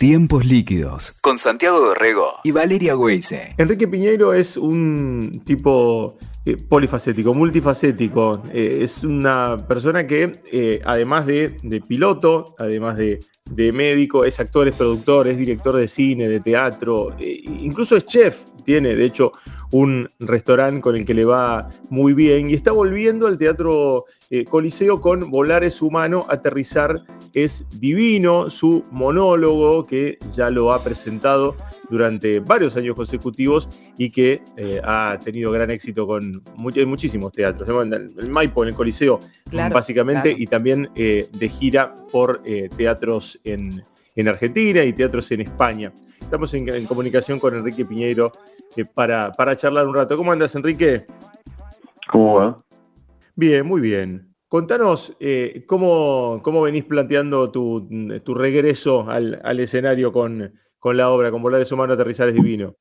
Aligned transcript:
Tiempos 0.00 0.46
líquidos 0.46 1.18
con 1.20 1.36
Santiago 1.36 1.78
Dorrego 1.78 2.26
y 2.42 2.52
Valeria 2.52 2.96
Weise. 2.96 3.54
Enrique 3.58 3.86
Piñeiro 3.86 4.32
es 4.32 4.56
un 4.56 5.42
tipo 5.44 6.16
eh, 6.46 6.56
polifacético, 6.56 7.34
multifacético. 7.34 8.42
Eh, 8.50 8.78
es 8.80 9.04
una 9.04 9.58
persona 9.68 10.06
que, 10.06 10.40
eh, 10.50 10.80
además 10.86 11.26
de, 11.26 11.54
piloto, 11.86 12.54
además 12.58 12.96
de, 12.96 13.18
de, 13.50 13.72
médico, 13.72 14.24
es 14.24 14.40
actor, 14.40 14.66
es 14.66 14.74
productor, 14.74 15.28
es 15.28 15.36
director 15.36 15.76
de 15.76 15.86
cine, 15.86 16.28
de 16.28 16.40
teatro, 16.40 17.14
incluso 17.18 17.94
es 17.94 18.06
chef. 18.06 18.46
Tiene, 18.64 18.94
de 18.94 19.04
hecho, 19.04 19.32
un 19.70 20.08
restaurante 20.18 20.80
con 20.80 20.96
el 20.96 21.04
que 21.04 21.12
le 21.12 21.26
va 21.26 21.68
muy 21.90 22.14
bien 22.14 22.48
y 22.48 22.54
está 22.54 22.72
volviendo 22.72 23.26
al 23.26 23.38
Teatro 23.38 24.04
Coliseo 24.48 25.00
con 25.00 25.30
Volar 25.30 25.64
es 25.64 25.80
humano, 25.80 26.24
aterrizar 26.28 27.02
es 27.32 27.64
divino, 27.78 28.50
su 28.50 28.84
monólogo 28.90 29.86
que 29.86 30.18
ya 30.34 30.50
lo 30.50 30.72
ha 30.72 30.82
presentado 30.82 31.54
durante 31.90 32.40
varios 32.40 32.76
años 32.76 32.94
consecutivos 32.94 33.68
y 33.98 34.10
que 34.10 34.42
eh, 34.56 34.80
ha 34.84 35.18
tenido 35.22 35.50
gran 35.50 35.70
éxito 35.70 36.06
con 36.06 36.42
muchísimos 36.56 37.32
teatros, 37.32 37.68
en 37.86 37.92
el 37.92 38.30
Maipo, 38.30 38.62
en 38.62 38.68
el 38.68 38.74
Coliseo, 38.74 39.20
básicamente, 39.72 40.34
y 40.36 40.46
también 40.46 40.88
eh, 40.94 41.28
de 41.36 41.48
gira 41.48 41.90
por 42.12 42.42
teatros 42.76 43.40
en, 43.44 43.82
Argentina 44.26 44.84
y 44.84 44.92
teatros 44.92 45.30
en 45.32 45.40
España. 45.40 45.92
Estamos 46.20 46.52
en, 46.54 46.68
en 46.68 46.86
comunicación 46.86 47.40
con 47.40 47.56
Enrique 47.56 47.84
Piñeiro, 47.84 48.32
eh, 48.76 48.84
para, 48.84 49.32
para 49.32 49.56
charlar 49.56 49.86
un 49.86 49.94
rato. 49.94 50.16
¿Cómo 50.16 50.30
andas, 50.30 50.54
Enrique? 50.54 51.06
¿Cómo 52.08 52.34
va? 52.34 52.56
Bien, 53.34 53.66
muy 53.66 53.80
bien. 53.80 54.32
Contanos 54.48 55.16
eh, 55.20 55.64
cómo, 55.66 56.40
cómo, 56.42 56.62
venís 56.62 56.84
planteando 56.84 57.50
tu, 57.50 57.88
tu 58.24 58.34
regreso 58.34 59.08
al, 59.08 59.40
al, 59.44 59.60
escenario 59.60 60.12
con, 60.12 60.52
con, 60.80 60.96
la 60.96 61.10
obra, 61.10 61.30
con 61.30 61.42
Volar 61.42 61.60
de 61.60 61.66
su 61.66 61.76
mano, 61.76 61.92
Aterrizar 61.92 62.28
es 62.28 62.34
Divino. 62.34 62.74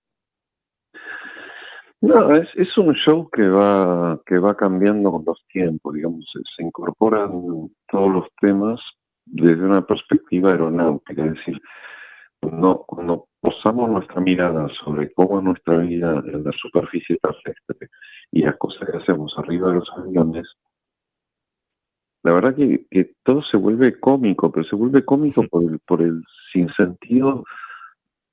No, 2.01 2.33
es, 2.33 2.47
es, 2.55 2.77
un 2.77 2.93
show 2.95 3.29
que 3.29 3.47
va, 3.47 4.21
que 4.25 4.39
va 4.39 4.55
cambiando 4.55 5.11
con 5.11 5.23
los 5.25 5.45
tiempos, 5.47 5.93
digamos, 5.93 6.31
se 6.31 6.63
incorporan 6.63 7.69
todos 7.91 8.11
los 8.11 8.27
temas 8.39 8.79
desde 9.25 9.65
una 9.65 9.85
perspectiva 9.85 10.51
aeronáutica, 10.51 11.25
es 11.25 11.33
decir, 11.33 11.61
cuando, 12.39 12.85
cuando 12.87 13.27
posamos 13.41 13.89
nuestra 13.89 14.21
mirada 14.21 14.69
sobre 14.69 15.11
cómo 15.11 15.39
es 15.39 15.43
nuestra 15.43 15.77
vida 15.77 16.23
en 16.25 16.43
la 16.43 16.51
superficie 16.53 17.17
terrestre 17.17 17.89
y 18.31 18.43
las 18.43 18.55
cosas 18.55 18.89
que 18.89 18.97
hacemos 18.97 19.37
arriba 19.37 19.69
de 19.69 19.79
los 19.79 19.91
aviones, 19.97 20.47
la 22.23 22.33
verdad 22.33 22.55
que, 22.55 23.15
todo 23.23 23.41
se 23.41 23.57
vuelve 23.57 23.99
cómico, 23.99 24.51
pero 24.51 24.65
se 24.65 24.75
vuelve 24.75 25.05
cómico 25.05 25.43
por 25.47 25.63
el, 25.63 25.79
por 25.79 26.01
el 26.01 26.23
sinsentido 26.51 27.43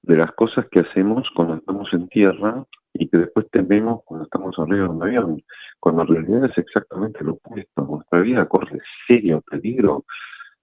de 0.07 0.17
las 0.17 0.33
cosas 0.33 0.67
que 0.71 0.81
hacemos 0.81 1.31
cuando 1.33 1.57
estamos 1.57 1.93
en 1.93 2.09
tierra 2.09 2.65
y 2.93 3.09
que 3.09 3.19
después 3.19 3.47
tememos 3.51 4.03
cuando 4.05 4.25
estamos 4.25 4.57
arriba 4.59 4.85
de 4.85 4.89
un 4.89 5.03
avión, 5.03 5.45
cuando 5.81 6.03
en 6.03 6.09
realidad 6.09 6.45
es 6.51 6.59
exactamente 6.59 7.25
lo 7.25 7.33
opuesto. 7.33 7.85
Nuestra 7.85 8.21
vida 8.21 8.49
corre 8.49 8.79
serio 9.07 9.43
peligro 9.43 10.05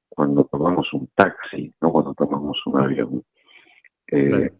cuando 0.07 0.45
tomamos 0.45 0.93
un 0.93 1.07
taxi, 1.13 1.73
no 1.81 1.91
cuando 1.91 2.13
tomamos 2.13 2.65
un 2.65 2.79
avión. 2.79 3.23
Eh, 4.07 4.51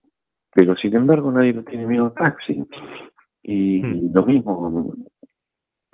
pero 0.53 0.75
sin 0.75 0.95
embargo 0.95 1.31
nadie 1.31 1.53
le 1.53 1.63
tiene 1.63 1.87
miedo 1.87 2.05
al 2.05 2.13
taxi. 2.13 2.63
Y 3.41 3.81
hmm. 3.81 4.13
lo 4.13 4.25
mismo 4.25 4.95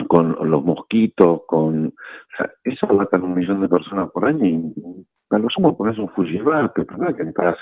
con, 0.07 0.35
los 0.49 0.63
mosquitos, 0.63 1.41
con... 1.45 1.87
O 1.87 2.37
sea, 2.37 2.51
eso 2.63 2.87
matan 2.87 3.23
un 3.23 3.35
millón 3.35 3.61
de 3.61 3.69
personas 3.69 4.09
por 4.11 4.25
año 4.25 4.45
y 4.45 5.05
a 5.29 5.37
lo 5.37 5.49
sumo 5.49 5.77
pones 5.77 5.97
un 5.97 6.09
fusilar, 6.09 6.71
pero 6.73 6.97
no 6.97 7.15
que 7.15 7.21
entras 7.21 7.57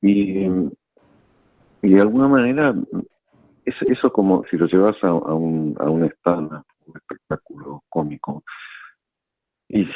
y, 0.00 0.46
y 1.82 1.90
de 1.90 2.00
alguna 2.00 2.28
manera 2.28 2.74
eso, 3.64 3.84
eso 3.86 4.12
como 4.12 4.44
si 4.50 4.56
lo 4.56 4.66
llevas 4.66 4.96
a, 5.02 5.12
un, 5.12 5.76
a 5.78 5.90
un 5.90 6.04
stand, 6.04 6.52
un 6.52 6.96
espectáculo 6.96 7.82
cómico, 7.88 8.44
y 9.68 9.88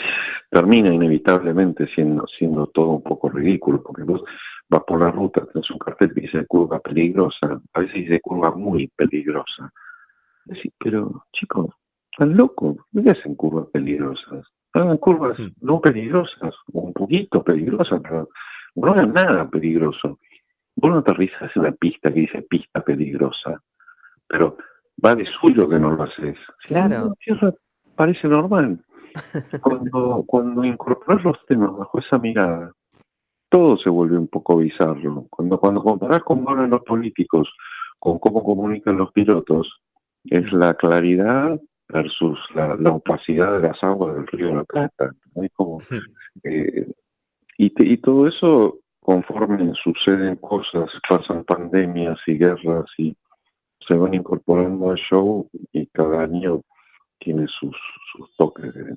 termina 0.51 0.93
inevitablemente 0.93 1.87
siendo, 1.87 2.27
siendo 2.27 2.67
todo 2.67 2.89
un 2.89 3.03
poco 3.03 3.29
ridículo, 3.29 3.83
porque 3.83 4.03
vos 4.03 4.25
vas 4.69 4.83
por 4.83 5.01
la 5.01 5.11
ruta, 5.11 5.47
tenés 5.47 5.71
un 5.71 5.79
cartel 5.79 6.13
que 6.13 6.23
dice 6.23 6.47
curva 6.47 6.81
peligrosa, 6.81 7.61
a 7.73 7.81
veces 7.81 7.95
dice 7.95 8.21
curva 8.21 8.51
muy 8.53 8.89
peligrosa. 8.89 9.73
Decís, 10.45 10.73
pero 10.79 11.27
chicos, 11.33 11.69
están 12.11 12.37
locos, 12.37 12.77
¿qué 12.93 13.11
hacen 13.11 13.35
curvas 13.35 13.67
peligrosas? 13.73 14.47
Hagan 14.73 14.99
curvas 14.99 15.39
mm. 15.39 15.49
no 15.61 15.81
peligrosas, 15.81 16.55
un 16.73 16.93
poquito 16.93 17.43
peligrosas, 17.43 18.01
pero 18.03 18.29
no 18.75 18.93
hagan 18.93 19.13
nada 19.13 19.49
peligroso. 19.49 20.19
Vos 20.77 20.91
no 20.91 20.99
aterrizás 20.99 21.51
en 21.57 21.65
la 21.65 21.73
pista 21.73 22.13
que 22.13 22.21
dice 22.21 22.43
pista 22.43 22.83
peligrosa, 22.83 23.63
pero 24.27 24.57
va 25.05 25.15
de 25.15 25.27
suyo 25.27 25.69
que 25.69 25.79
no 25.79 25.91
lo 25.91 26.03
haces. 26.03 26.39
Claro. 26.67 27.15
parece 27.95 28.29
normal. 28.29 28.85
Cuando, 29.61 30.23
cuando 30.25 30.65
incorporas 30.65 31.25
los 31.25 31.45
temas 31.47 31.77
bajo 31.77 31.99
esa 31.99 32.17
mirada, 32.17 32.73
todo 33.49 33.77
se 33.77 33.91
vuelve 33.91 34.17
un 34.17 34.29
poco 34.29 34.59
bizarro. 34.59 35.27
Cuando, 35.29 35.59
cuando 35.59 35.83
comparás 35.83 36.23
cómo 36.23 36.49
hablan 36.49 36.71
los 36.71 36.83
políticos 36.83 37.53
con 37.99 38.21
cómo 38.21 38.45
comunican 38.45 38.97
los 38.97 39.11
pilotos, 39.11 39.83
es 40.25 40.53
la 40.53 40.75
claridad 40.75 41.61
versus 41.93 42.39
la, 42.55 42.75
opacidad 42.91 43.61
de 43.61 43.69
las 43.69 43.83
aguas 43.83 44.15
del 44.17 44.27
río 44.29 44.49
de 44.49 44.55
la 44.55 44.65
Plata. 44.65 45.13
Como, 45.55 45.81
eh, 46.45 46.87
y, 47.59 47.93
y 47.93 47.97
todo 47.99 48.27
eso, 48.29 48.79
conforme 49.01 49.75
suceden 49.75 50.37
cosas, 50.37 50.91
pasan 51.09 51.45
pandemias 51.45 52.19
y 52.27 52.39
guerras 52.39 52.87
y 52.99 53.17
se 53.87 53.95
van 53.95 54.15
incorporando 54.15 54.91
al 54.91 54.97
show 54.97 55.49
y 55.73 55.87
cada 55.87 56.23
año 56.23 56.63
tiene 57.19 57.47
sus, 57.49 57.77
toques 58.37 58.73
de, 58.75 58.97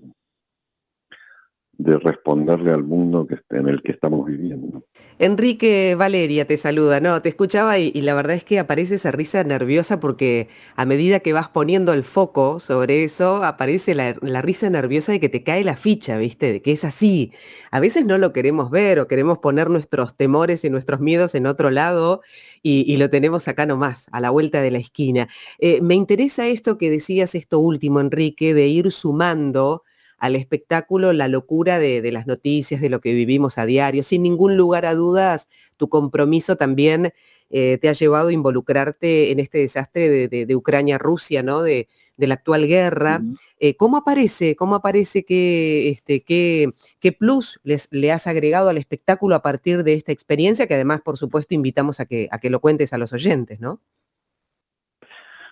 responderle 1.79 2.71
al 2.71 2.83
mundo 2.83 3.25
que, 3.25 3.39
en 3.49 3.67
el 3.67 3.81
que 3.81 3.91
estamos 3.91 4.25
viviendo. 4.25 4.83
Enrique 5.19 5.95
Valeria 5.95 6.45
te 6.45 6.57
saluda, 6.57 6.99
no, 6.99 7.21
te 7.21 7.29
escuchaba 7.29 7.77
y, 7.79 7.91
la 8.01 8.13
verdad 8.13 8.35
es 8.35 8.43
que 8.43 8.59
aparece 8.59 8.95
esa 8.95 9.11
risa 9.11 9.43
nerviosa 9.43 9.99
porque 9.99 10.49
a 10.75 10.85
medida 10.85 11.19
que 11.19 11.33
vas 11.33 11.49
poniendo 11.49 11.93
el 11.93 12.03
foco 12.03 12.59
sobre 12.59 13.03
eso, 13.03 13.43
aparece 13.43 13.95
la, 13.95 14.15
la, 14.21 14.41
risa 14.41 14.69
nerviosa 14.69 15.11
de 15.11 15.19
que 15.19 15.29
te 15.29 15.43
cae 15.43 15.63
la 15.63 15.75
ficha, 15.75 16.17
¿viste? 16.17 16.53
De 16.53 16.61
que 16.61 16.71
es 16.71 16.83
así. 16.83 17.31
A 17.71 17.79
veces 17.79 18.05
no 18.05 18.17
lo 18.17 18.33
queremos 18.33 18.69
ver 18.69 18.99
o 18.99 19.07
queremos 19.07 19.39
poner 19.39 19.69
nuestros 19.69 20.15
temores 20.15 20.63
y 20.65 20.69
nuestros 20.69 20.99
miedos 20.99 21.35
en 21.35 21.47
otro 21.47 21.69
lado 21.69 22.21
y, 22.61 22.95
lo 22.97 23.09
tenemos 23.09 23.47
acá 23.47 23.65
nomás, 23.65 24.07
a 24.11 24.21
la 24.21 24.29
vuelta 24.29 24.61
de 24.61 24.71
la 24.71 24.77
esquina. 24.77 25.27
Eh, 25.59 25.81
me 25.81 25.95
interesa 25.95 26.47
esto 26.47 26.77
que 26.77 26.89
decías, 26.89 27.35
esto 27.35 27.59
último, 27.59 27.99
Enrique, 27.99 28.53
de 28.53 28.67
ir 28.67 28.91
sumando 28.91 29.83
al 30.23 30.37
espectáculo 30.37 31.11
la 31.11 31.27
locura 31.27 31.79
de, 31.79 32.09
las 32.13 32.27
noticias, 32.27 32.79
de 32.79 32.89
lo 32.89 33.01
que 33.01 33.13
vivimos 33.13 33.57
a 33.57 33.65
diario. 33.65 34.03
Sin 34.03 34.23
ningún 34.23 34.55
lugar 34.55 34.85
a 34.85 34.95
dudas, 34.95 35.49
tu 35.75 35.89
compromiso 35.89 36.55
también 36.55 37.11
eh, 37.49 37.77
te 37.81 37.89
ha 37.89 37.91
llevado 37.91 38.29
a 38.29 38.31
involucrarte 38.31 39.31
en 39.31 39.41
este 39.41 39.57
desastre 39.57 40.29
de, 40.29 40.55
Ucrania-Rusia, 40.55 41.43
¿no? 41.43 41.61
De, 41.61 41.89
la 42.15 42.35
actual 42.35 42.67
guerra. 42.67 43.21
Eh, 43.59 43.75
¿Cómo 43.75 43.97
aparece, 43.97 44.55
cómo 44.55 44.75
aparece 44.75 45.25
que, 45.25 45.89
este, 45.89 46.21
qué, 46.21 46.69
qué 47.01 47.11
plus 47.11 47.59
les, 47.63 47.89
le 47.91 48.13
has 48.13 48.25
agregado 48.25 48.69
al 48.69 48.77
espectáculo 48.77 49.35
a 49.35 49.41
partir 49.41 49.83
de 49.83 49.95
esta 49.95 50.13
experiencia, 50.13 50.67
que 50.67 50.75
además, 50.75 51.01
por 51.01 51.17
supuesto, 51.17 51.53
invitamos 51.53 51.99
a 51.99 52.05
que, 52.05 52.29
a 52.31 52.39
que 52.39 52.49
lo 52.49 52.61
cuentes 52.61 52.93
a 52.93 52.97
los 52.97 53.11
oyentes, 53.11 53.59
¿no? 53.59 53.81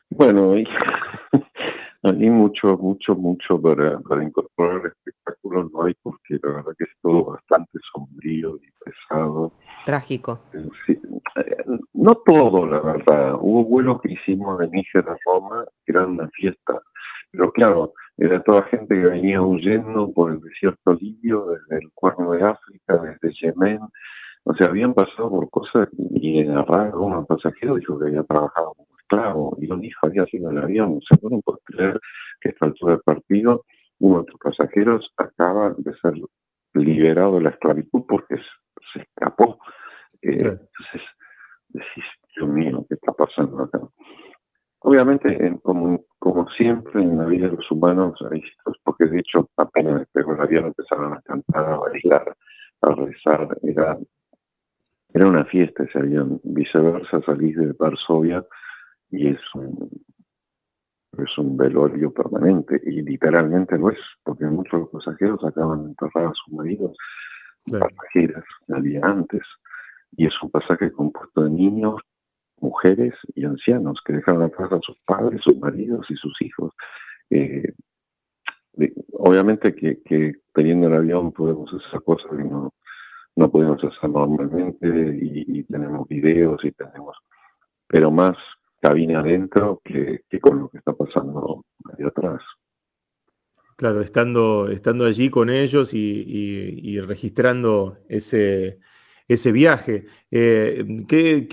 Bueno, 0.10 0.56
hay 2.04 2.30
mucho, 2.30 2.78
mucho, 2.78 3.16
mucho 3.16 3.62
para, 3.62 4.00
para 4.00 4.24
incorporar 4.24 4.82
al 4.82 4.88
espectáculo, 4.88 5.70
no 5.72 5.84
hay 5.84 5.94
porque 6.02 6.40
la 6.42 6.54
verdad 6.54 6.74
que 6.78 6.86
es 6.86 6.90
todo 7.02 7.26
bastante 7.26 7.80
sombrío 7.94 8.58
y 8.58 8.72
pesado. 8.84 9.54
Trágico. 9.86 10.40
Sí, 10.86 11.00
eh, 11.36 11.56
no 11.94 12.16
todo, 12.16 12.66
la 12.66 12.80
verdad. 12.80 13.36
Hubo 13.40 13.66
vuelos 13.66 14.02
que 14.02 14.14
hicimos 14.14 14.58
de 14.60 14.68
Níger 14.70 15.08
a 15.10 15.18
Roma, 15.26 15.66
que 15.86 15.92
eran 15.92 16.12
una 16.12 16.30
fiesta. 16.30 16.82
Pero 17.32 17.52
claro, 17.52 17.94
era 18.18 18.42
toda 18.42 18.64
gente 18.64 18.96
que 18.96 19.08
venía 19.08 19.42
huyendo 19.42 20.12
por 20.12 20.32
el 20.32 20.42
desierto 20.42 20.96
libio, 20.96 21.46
desde 21.46 21.84
el 21.84 21.92
cuerno 21.94 22.32
de 22.32 22.44
África, 22.44 22.98
desde 22.98 23.34
Yemen. 23.34 23.80
O 24.44 24.56
sea, 24.56 24.68
habían 24.68 24.94
pasado 24.94 25.30
por 25.30 25.50
cosas 25.50 25.88
y 26.00 26.40
en 26.40 26.58
arranco 26.58 27.06
un 27.06 27.26
pasajero 27.28 27.76
dijo 27.76 28.00
que 28.00 28.08
había 28.08 28.24
trabajado 28.24 28.74
esclavo 29.12 29.58
y 29.60 29.68
lo 29.68 29.78
dijo, 29.78 30.00
había 30.08 30.26
sido 30.26 30.50
el 30.52 30.58
avión. 30.58 30.98
O 30.98 31.02
sea, 31.02 31.18
no 31.30 31.42
puedo 31.42 31.60
creer 31.64 32.00
que 32.40 32.50
a 32.50 32.52
esta 32.52 32.66
altura 32.66 32.94
del 32.94 33.02
partido 33.02 33.66
uno 34.00 34.24
de 34.24 34.32
los 34.32 34.40
pasajeros 34.40 35.14
acaba 35.18 35.76
de 35.78 35.94
ser 35.98 36.16
liberado 36.74 37.36
de 37.36 37.42
la 37.42 37.50
esclavitud 37.50 38.04
porque 38.08 38.38
se 38.94 39.02
escapó. 39.02 39.60
Eh, 40.22 40.40
entonces, 40.40 41.02
decís, 41.70 42.06
Dios 42.36 42.50
mío, 42.50 42.86
¿qué 42.90 42.96
está 42.96 43.14
pasando 43.14 43.64
acá? 43.64 43.80
Obviamente, 44.80 45.60
como, 45.62 46.06
como 46.18 46.50
siempre 46.50 47.04
en 47.04 47.18
la 47.18 47.26
vida 47.26 47.48
de 47.48 47.58
los 47.58 47.70
humanos, 47.70 48.18
porque 48.84 49.06
de 49.06 49.20
hecho 49.20 49.48
apenas 49.56 50.00
despegó 50.00 50.34
el 50.34 50.42
avión 50.42 50.66
empezaron 50.66 51.14
a 51.14 51.22
cantar, 51.22 51.70
a 51.70 51.78
bailar, 51.78 52.36
a 52.82 52.96
rezar, 52.96 53.48
era, 53.62 54.00
era 55.14 55.28
una 55.28 55.46
fiesta 55.46 55.84
ese 55.84 56.00
avión. 56.00 56.42
Viceversa, 56.44 57.22
salís 57.22 57.56
de 57.56 57.74
Varsovia 57.74 58.44
y 59.12 59.28
es 59.28 59.40
un, 59.56 59.90
es 61.18 61.38
un 61.38 61.58
velorio 61.58 62.14
permanente, 62.14 62.82
y 62.84 63.02
literalmente 63.02 63.78
lo 63.78 63.90
es, 63.90 64.00
porque 64.24 64.46
muchos 64.46 64.74
de 64.74 64.80
los 64.80 64.90
pasajeros 64.90 65.44
acaban 65.44 65.84
de 65.84 65.90
enterrar 65.90 66.28
a 66.28 66.34
sus 66.34 66.54
maridos, 66.54 66.98
pasajeras, 67.70 68.46
el 68.68 69.04
antes, 69.04 69.44
y 70.16 70.26
es 70.26 70.42
un 70.42 70.50
pasaje 70.50 70.92
compuesto 70.92 71.44
de 71.44 71.50
niños, 71.52 72.02
mujeres 72.58 73.14
y 73.36 73.46
ancianos 73.46 74.02
que 74.06 74.14
dejaron 74.14 74.44
atrás 74.44 74.72
a 74.72 74.82
sus 74.82 75.00
padres, 75.02 75.42
sus 75.42 75.58
maridos 75.58 76.06
y 76.10 76.16
sus 76.16 76.40
hijos. 76.42 76.74
Eh, 77.30 77.74
obviamente 79.14 79.76
que, 79.76 80.42
teniendo 80.54 80.88
el 80.88 80.94
avión 80.94 81.32
podemos 81.32 81.74
hacer 81.74 82.02
cosas 82.04 82.32
que 82.32 82.44
no, 82.44 82.74
no 83.36 83.52
podemos 83.52 83.84
hacer 83.84 84.10
normalmente 84.10 84.88
y, 85.22 85.64
tenemos 85.64 86.08
videos 86.08 86.64
y 86.64 86.72
tenemos, 86.72 87.18
pero 87.88 88.12
más 88.12 88.38
cabina 88.82 89.20
adentro 89.20 89.82
que, 89.84 90.24
con 90.42 90.60
lo 90.60 90.70
que 90.70 90.80
está 90.80 90.94
pasando 90.94 91.64
ahí 91.98 92.06
atrás. 92.06 92.42
Claro, 93.78 94.02
estando, 94.02 94.70
estando 94.70 95.06
allí 95.06 95.30
con 95.30 95.50
ellos 95.50 95.94
y 95.94 97.00
registrando 97.00 97.98
ese, 98.10 98.80
ese 99.34 99.52
viaje. 99.52 100.06
Eh, 100.30 101.06
¿qué, 101.08 101.48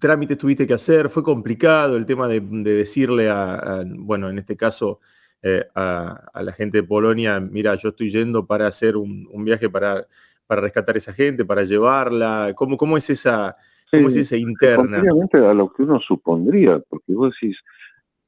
trámites 0.00 0.38
tuviste 0.38 0.66
que 0.66 0.74
hacer? 0.74 1.08
¿Fue 1.08 1.22
complicado 1.22 1.96
el 1.96 2.06
tema 2.06 2.28
de, 2.28 2.40
decirle 2.40 3.30
a, 3.30 3.84
bueno, 3.86 4.30
en 4.30 4.38
este 4.38 4.56
caso, 4.56 5.00
eh, 5.42 5.64
a, 5.74 6.30
la 6.42 6.52
gente 6.52 6.78
de 6.78 6.84
Polonia, 6.84 7.40
mira, 7.40 7.74
yo 7.76 7.90
estoy 7.90 8.10
yendo 8.10 8.46
para 8.46 8.66
hacer 8.66 8.96
un, 8.96 9.26
viaje 9.44 9.68
para, 9.70 10.06
para 10.46 10.60
rescatar 10.60 10.94
a 10.94 10.98
esa 10.98 11.12
gente, 11.12 11.44
para 11.44 11.64
llevarla? 11.64 12.52
¿Cómo, 12.56 12.76
cómo 12.76 12.96
es 12.96 13.08
esa, 13.10 13.56
cómo 13.92 14.08
es 14.08 14.16
esa 14.16 14.36
interna? 14.36 15.00
Obviamente 15.00 15.38
a 15.38 15.54
lo 15.54 15.72
que 15.72 15.82
uno 15.82 16.00
supondría, 16.00 16.80
porque 16.80 17.14
vos 17.14 17.34
decís, 17.40 17.58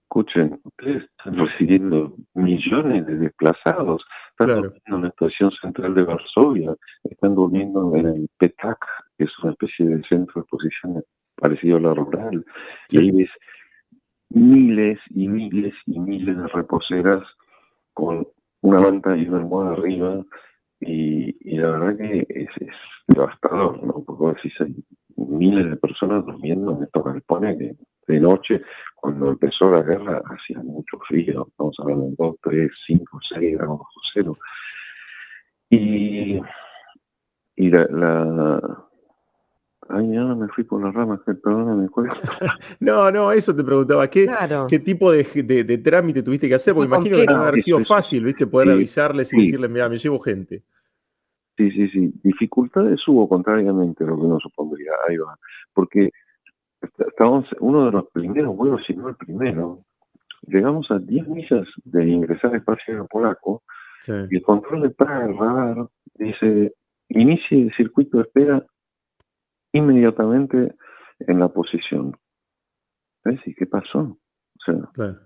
escuchen, 0.02 0.60
ustedes 0.62 1.04
están 1.04 1.38
recibiendo 1.38 2.16
millones 2.34 3.06
de 3.06 3.16
desplazados, 3.16 4.04
están 4.30 4.60
durmiendo 4.60 4.96
en 4.96 5.02
la 5.02 5.08
estación 5.08 5.50
central 5.50 5.94
de 5.94 6.04
Varsovia, 6.04 6.76
están 7.04 7.34
durmiendo 7.34 7.94
en 7.96 8.06
el 8.06 8.28
PETAC, 8.38 8.78
que 9.16 9.24
es 9.24 9.38
una 9.40 9.52
especie 9.52 9.86
de 9.86 10.02
centro 10.04 10.34
de 10.34 10.40
exposición 10.42 11.02
parecido 11.34 11.78
a 11.78 11.80
la 11.80 11.94
rural, 11.94 12.44
y 12.90 12.98
ahí 12.98 13.10
ves 13.10 13.30
miles 14.30 14.98
y 15.10 15.28
miles 15.28 15.74
y 15.86 15.98
miles 15.98 16.36
de 16.36 16.46
reposeras 16.48 17.22
con 17.92 18.26
una 18.60 18.80
manta 18.80 19.16
y 19.16 19.26
una 19.26 19.38
almohada 19.38 19.72
arriba, 19.72 20.24
y, 20.80 21.56
la 21.56 21.70
verdad 21.70 21.96
que 21.96 22.26
es, 22.28 22.50
devastador, 23.06 23.82
¿no? 23.82 24.02
Porque 24.04 24.36
decís, 24.36 24.60
hay 24.60 24.76
miles 25.16 25.70
de 25.70 25.76
personas 25.76 26.24
durmiendo 26.24 26.76
en 26.76 26.84
estos 26.84 27.04
galpones 27.04 27.58
que 27.58 27.76
de 28.06 28.20
noche, 28.20 28.62
cuando 28.94 29.30
empezó 29.30 29.70
la 29.70 29.82
guerra, 29.82 30.22
hacía 30.26 30.58
mucho 30.62 30.98
frío, 31.06 31.46
estamos 31.48 31.76
hablando 31.78 32.06
de 32.06 32.14
2, 32.18 32.36
3, 32.42 32.70
5, 32.86 33.18
6 33.22 33.56
grados 33.56 33.78
bajo 33.78 34.00
cero. 34.12 34.38
Y, 35.70 36.40
y 37.56 37.70
la, 37.70 37.86
la... 37.86 38.86
Ay, 39.88 40.06
no, 40.06 40.34
me 40.36 40.48
fui 40.48 40.64
por 40.64 40.82
las 40.82 40.94
ramas, 40.94 41.20
perdóname, 41.24 41.88
¿cuál 41.88 42.08
No, 42.80 43.10
no, 43.10 43.32
eso 43.32 43.54
te 43.54 43.62
preguntaba, 43.62 44.08
¿qué, 44.08 44.30
¿qué 44.68 44.78
tipo 44.78 45.12
de, 45.12 45.24
de, 45.42 45.78
trámite 45.78 46.22
tuviste 46.22 46.48
que 46.48 46.54
hacer? 46.54 46.74
Porque 46.74 46.86
imagino 46.86 47.16
que 47.16 47.26
no 47.26 47.36
haber 47.36 47.62
sido 47.62 47.80
fácil, 47.80 48.24
¿viste? 48.24 48.46
Poder 48.46 48.70
avisarles 48.70 49.32
y 49.32 49.44
decirles, 49.44 49.70
mira, 49.70 49.88
me 49.88 49.98
llevo 49.98 50.18
gente. 50.20 50.62
Sí, 51.56 51.70
sí, 51.70 51.88
sí. 51.88 52.12
Dificultades 52.22 53.06
hubo, 53.06 53.28
contrariamente 53.28 54.04
a 54.04 54.08
lo 54.08 54.16
que 54.16 54.22
uno 54.22 54.40
supondría. 54.40 54.92
Ahí 55.08 55.16
va. 55.16 55.38
Porque 55.72 56.10
estábamos 56.80 57.46
uno 57.60 57.86
de 57.86 57.92
los 57.92 58.06
primeros 58.10 58.56
vuelos, 58.56 58.84
si 58.84 58.94
no 58.94 59.08
el 59.08 59.16
primero, 59.16 59.84
llegamos 60.46 60.90
a 60.90 60.98
10 60.98 61.28
millas 61.28 61.66
de 61.84 62.06
ingresar 62.08 62.50
al 62.50 62.56
espacio 62.58 62.94
aéreo 62.94 63.06
polaco 63.06 63.62
y 64.06 64.36
el 64.36 64.42
control 64.42 64.82
de 64.82 64.90
Praga, 64.90 65.24
el 65.24 65.38
radar, 65.38 65.88
dice, 66.14 66.74
inicie 67.08 67.62
el 67.62 67.74
circuito 67.74 68.18
de 68.18 68.24
espera 68.24 68.66
inmediatamente 69.72 70.74
en 71.20 71.38
la 71.38 71.48
posición. 71.48 72.14
¿Ves? 73.24 73.40
¿Y 73.46 73.54
qué 73.54 73.66
pasó? 73.66 74.00
O 74.00 74.64
sea, 74.64 75.16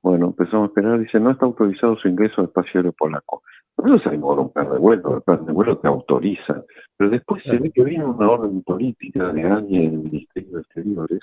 bueno, 0.00 0.26
empezamos 0.26 0.64
a 0.64 0.66
esperar, 0.68 0.98
dice, 1.00 1.20
no 1.20 1.30
está 1.30 1.44
autorizado 1.44 1.96
su 1.96 2.08
ingreso 2.08 2.40
al 2.40 2.46
espacio 2.46 2.78
aéreo 2.78 2.92
polaco. 2.92 3.42
Eso 3.76 3.98
se 3.98 4.10
demora 4.10 4.40
un 4.40 4.52
par 4.52 4.70
de 4.70 4.78
vuelo, 4.78 5.16
el 5.16 5.22
plan 5.22 5.44
de 5.44 5.52
vuelo 5.52 5.76
te 5.78 5.88
autoriza, 5.88 6.64
pero 6.96 7.10
después 7.10 7.42
se 7.42 7.58
ve 7.58 7.70
que 7.70 7.84
viene 7.84 8.04
una 8.04 8.30
orden 8.30 8.62
política 8.62 9.32
de 9.32 9.42
alguien 9.44 9.82
en 9.82 9.92
el 9.94 9.98
Ministerio 9.98 10.52
de 10.52 10.60
Exteriores 10.60 11.20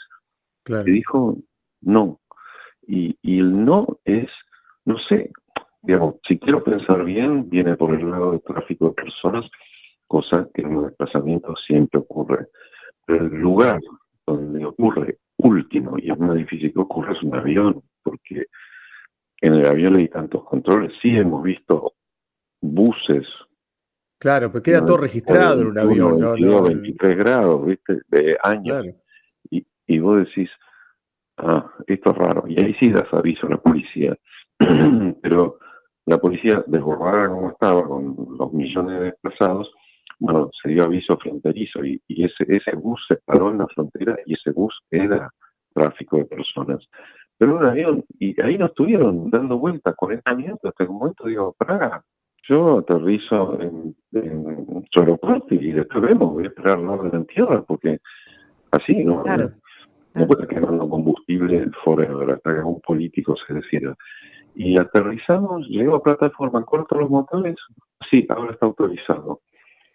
que 0.65 0.83
dijo 0.83 1.37
no. 1.81 2.19
Y, 2.85 3.17
el 3.39 3.63
no 3.65 3.99
es, 4.03 4.29
no 4.85 4.97
sé, 4.97 5.31
digamos, 5.81 6.15
si 6.27 6.37
quiero 6.37 6.63
pensar 6.63 7.03
bien, 7.05 7.49
viene 7.49 7.75
por 7.77 7.93
el 7.93 8.09
lado 8.09 8.31
del 8.31 8.41
tráfico 8.41 8.89
de 8.89 9.03
personas, 9.03 9.49
cosa 10.05 10.47
que 10.53 10.61
en 10.61 10.75
un 10.75 10.87
desplazamiento 10.87 11.55
siempre 11.55 11.99
ocurre. 11.99 12.47
Pero 13.05 13.25
el 13.25 13.39
lugar 13.39 13.79
donde 14.25 14.65
ocurre 14.65 15.19
último, 15.37 15.97
y 15.97 16.11
es 16.11 16.19
más 16.19 16.35
difícil 16.35 16.73
que 16.73 16.79
ocurra, 16.79 17.13
es 17.13 17.23
un 17.23 17.35
avión, 17.35 17.81
porque 18.03 18.47
en 19.39 19.53
el 19.55 19.65
avión 19.65 19.95
hay 19.95 20.09
tantos 20.09 20.43
controles. 20.43 20.93
Sí 21.01 21.17
hemos 21.17 21.41
visto 21.43 21.93
buses. 22.61 23.27
Claro, 24.17 24.51
pues 24.51 24.63
queda 24.63 24.85
todo 24.85 24.97
registrado 24.97 25.61
en 25.61 25.67
un 25.67 25.77
avión. 25.79 26.19
¿no? 26.19 26.61
23 26.61 27.17
grados, 27.17 27.65
¿viste? 27.65 28.01
De 28.07 28.37
años. 28.43 28.85
Y, 29.49 29.65
y 29.87 29.99
vos 29.99 30.19
decís, 30.19 30.49
ah, 31.37 31.71
esto 31.87 32.11
es 32.11 32.17
raro. 32.17 32.43
Y 32.47 32.59
ahí 32.59 32.73
sí 32.75 32.91
das 32.91 33.11
aviso 33.11 33.47
a 33.47 33.51
la 33.51 33.57
policía. 33.57 34.15
Pero 35.21 35.59
la 36.05 36.19
policía, 36.19 36.63
desbordada 36.67 37.29
como 37.29 37.49
estaba, 37.49 37.83
con 37.83 38.15
los 38.37 38.53
millones 38.53 38.99
de 38.99 39.05
desplazados, 39.05 39.73
bueno, 40.19 40.51
se 40.53 40.69
dio 40.69 40.83
aviso 40.83 41.17
fronterizo 41.17 41.83
y, 41.83 41.99
ese, 42.07 42.45
ese 42.47 42.75
bus 42.75 43.05
se 43.07 43.17
paró 43.17 43.49
en 43.49 43.57
la 43.57 43.67
frontera 43.67 44.15
y 44.25 44.35
ese 44.35 44.51
bus 44.51 44.83
era 44.91 45.33
tráfico 45.73 46.17
de 46.17 46.25
personas. 46.25 46.87
Pero 47.37 47.57
un 47.57 47.65
avión, 47.65 48.05
y 48.19 48.39
ahí 48.39 48.55
no 48.55 48.67
estuvieron 48.67 49.31
dando 49.31 49.57
vueltas 49.57 49.95
40 49.95 50.35
minutos 50.35 50.69
hasta 50.69 50.83
un 50.83 50.99
momento 50.99 51.25
digo, 51.25 51.55
Praga, 51.57 52.05
yo 52.43 52.79
aterrizo 52.79 53.59
en, 53.61 53.95
en 54.13 54.85
su 54.89 54.99
aeropuerto 54.99 55.55
y 55.55 55.71
después 55.71 56.01
vemos, 56.01 56.33
voy 56.33 56.45
a 56.45 56.47
esperar 56.47 56.79
la 56.79 56.91
orden 56.91 57.21
en 57.21 57.25
tierra, 57.25 57.61
porque 57.61 57.99
así 58.71 59.03
no, 59.03 59.23
no, 60.13 60.27
puede 60.27 60.47
quemando 60.47 60.89
combustible 60.89 61.69
forever 61.83 62.31
hasta 62.31 62.55
que 62.55 62.61
un 62.61 62.81
político 62.81 63.35
se 63.35 63.53
decida. 63.53 63.95
Y 64.53 64.77
aterrizamos, 64.77 65.67
llego 65.67 65.95
a 65.95 66.03
plataforma, 66.03 66.65
corto 66.65 66.97
los 66.99 67.09
motores, 67.09 67.55
sí, 68.09 68.25
ahora 68.29 68.51
está 68.51 68.65
autorizado. 68.65 69.41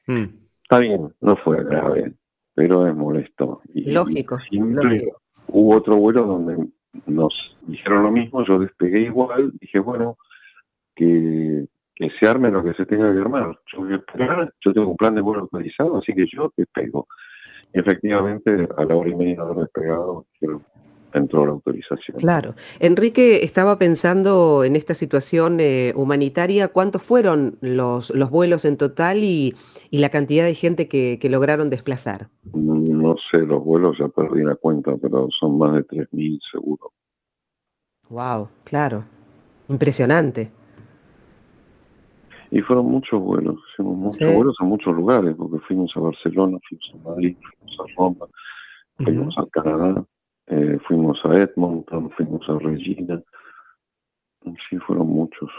Hmm. 0.06 0.24
Está 0.62 0.78
bien, 0.78 1.14
no 1.20 1.36
fue 1.36 1.62
grave, 1.62 2.14
pero 2.54 2.86
es 2.86 2.94
molesto. 2.94 3.60
Y, 3.74 3.90
lógico, 3.90 4.38
Hubo 5.48 5.76
otro 5.76 5.96
vuelo 5.96 6.24
donde 6.24 6.68
nos 7.06 7.56
dijeron 7.62 8.02
lo 8.02 8.10
mismo, 8.10 8.44
yo 8.44 8.58
despegué 8.58 9.00
igual, 9.00 9.52
dije, 9.60 9.78
bueno, 9.78 10.18
que 10.94 11.68
que 11.96 12.10
se 12.20 12.28
arme 12.28 12.50
lo 12.50 12.62
que 12.62 12.74
se 12.74 12.84
tenga 12.84 13.12
que 13.12 13.18
armar. 13.18 13.58
Yo 13.72 13.78
voy 13.78 13.94
a 13.94 13.96
esperar, 13.96 14.52
yo 14.60 14.72
tengo 14.72 14.90
un 14.90 14.96
plan 14.96 15.14
de 15.14 15.22
vuelo 15.22 15.42
autorizado, 15.42 15.96
así 15.96 16.12
que 16.12 16.26
yo 16.26 16.52
despego. 16.54 17.08
Y 17.72 17.80
efectivamente, 17.80 18.68
a 18.76 18.84
la 18.84 18.94
hora 18.94 19.08
y 19.08 19.14
media 19.14 19.36
de 19.36 19.40
haber 19.40 19.56
despegado, 19.56 20.26
entró 21.14 21.46
la 21.46 21.52
autorización. 21.52 22.18
Claro. 22.18 22.54
Enrique 22.80 23.42
estaba 23.42 23.78
pensando 23.78 24.62
en 24.62 24.76
esta 24.76 24.92
situación 24.92 25.58
eh, 25.58 25.94
humanitaria, 25.96 26.68
¿cuántos 26.68 27.02
fueron 27.02 27.56
los, 27.62 28.10
los 28.10 28.28
vuelos 28.28 28.66
en 28.66 28.76
total 28.76 29.24
y, 29.24 29.54
la 29.90 30.10
cantidad 30.10 30.44
de 30.44 30.54
gente 30.54 30.88
que, 30.88 31.18
que, 31.18 31.30
lograron 31.30 31.70
desplazar? 31.70 32.28
No 32.52 33.16
sé, 33.30 33.46
los 33.46 33.64
vuelos 33.64 33.96
ya 33.98 34.08
perdí 34.08 34.44
la 34.44 34.54
cuenta, 34.54 34.94
pero 35.00 35.30
son 35.30 35.56
más 35.56 35.72
de 35.72 35.86
3.000 35.86 36.38
seguro. 36.52 36.92
Wow, 38.10 38.48
claro. 38.64 39.04
Impresionante. 39.70 40.50
Y 42.50 42.60
fueron 42.60 42.86
muchos 42.86 43.20
vuelos, 43.20 43.56
hicimos 43.72 43.96
muchos 43.96 44.34
vuelos 44.34 44.56
a 44.60 44.64
muchos 44.64 44.94
lugares, 44.94 45.34
porque 45.36 45.58
fuimos 45.66 45.96
a 45.96 46.00
Barcelona, 46.00 46.58
fuimos 46.68 46.92
a 46.94 47.08
Madrid, 47.08 47.36
fuimos 47.40 47.80
a 47.80 47.94
Roma, 47.96 48.26
fuimos 48.96 49.38
a 49.38 49.46
Canadá, 49.46 50.04
eh, 50.46 50.78
fuimos 50.86 51.24
a 51.24 51.36
Edmonton, 51.36 52.10
fuimos 52.10 52.48
a 52.48 52.58
Regina. 52.58 53.22
Sí, 54.68 54.78
fueron 54.78 55.08
muchos. 55.08 55.50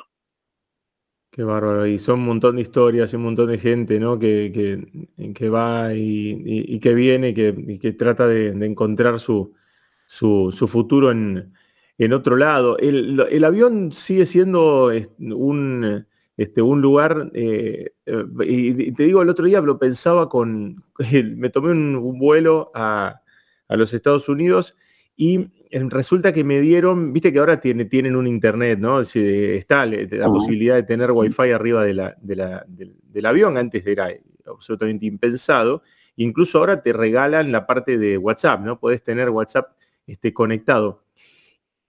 Qué 1.32 1.44
bárbaro. 1.44 1.86
Y 1.86 2.00
son 2.00 2.22
un 2.22 2.26
montón 2.26 2.56
de 2.56 2.62
historias 2.62 3.12
y 3.12 3.16
un 3.18 3.24
montón 3.24 3.50
de 3.50 3.60
gente, 3.60 4.00
¿no? 4.00 4.18
Que, 4.18 4.52
que, 4.52 5.34
que 5.34 5.50
va 5.50 5.94
y, 5.94 6.80
que 6.80 6.94
viene 6.94 7.34
que, 7.34 7.54
y 7.56 7.80
que 7.80 7.92
trata 7.92 8.28
de, 8.28 8.50
encontrar 8.66 9.20
su, 9.20 9.54
su, 10.08 10.52
su 10.52 10.68
futuro 10.68 11.12
en, 11.12 11.54
en 11.98 12.14
otro 12.14 12.38
lado. 12.38 12.78
El, 12.78 13.44
avión 13.44 13.92
sigue 13.92 14.26
siendo 14.26 14.92
un, 15.20 16.08
este, 16.38 16.62
un 16.62 16.82
lugar, 16.82 17.32
eh, 17.34 17.94
eh, 18.06 18.24
y 18.46 18.92
te 18.92 19.04
digo, 19.04 19.24
el 19.24 19.30
otro 19.30 19.46
día 19.46 19.60
lo 19.60 19.80
pensaba 19.80 20.30
con, 20.30 20.84
me 21.36 21.50
tomé 21.50 21.72
un, 21.72 22.20
vuelo 22.20 22.72
a, 22.76 23.22
los 23.70 23.94
Estados 23.94 24.30
Unidos 24.30 24.78
y 25.18 25.50
resulta 25.72 26.32
que 26.32 26.44
me 26.44 26.62
dieron, 26.62 27.12
viste 27.12 27.34
que 27.34 27.40
ahora 27.40 27.60
tiene, 27.60 27.86
tienen 27.86 28.16
un 28.16 28.28
internet, 28.28 28.80
¿no? 28.80 29.02
Está 29.02 29.86
la 29.86 30.28
posibilidad 30.28 30.76
de 30.76 30.84
tener 30.84 31.12
wifi 31.12 31.52
arriba 31.52 31.84
de 31.84 31.94
la, 31.94 32.16
del, 32.22 33.26
avión, 33.26 33.58
antes 33.58 33.86
era 33.86 34.10
absolutamente 34.46 35.06
impensado. 35.06 35.82
Incluso 36.16 36.60
ahora 36.60 36.82
te 36.82 36.94
regalan 36.94 37.52
la 37.52 37.68
parte 37.68 37.98
de 37.98 38.18
WhatsApp, 38.18 38.62
¿no? 38.62 38.80
Podés 38.80 39.04
tener 39.04 39.30
WhatsApp 39.32 39.76
este, 40.06 40.34
conectado. 40.34 41.04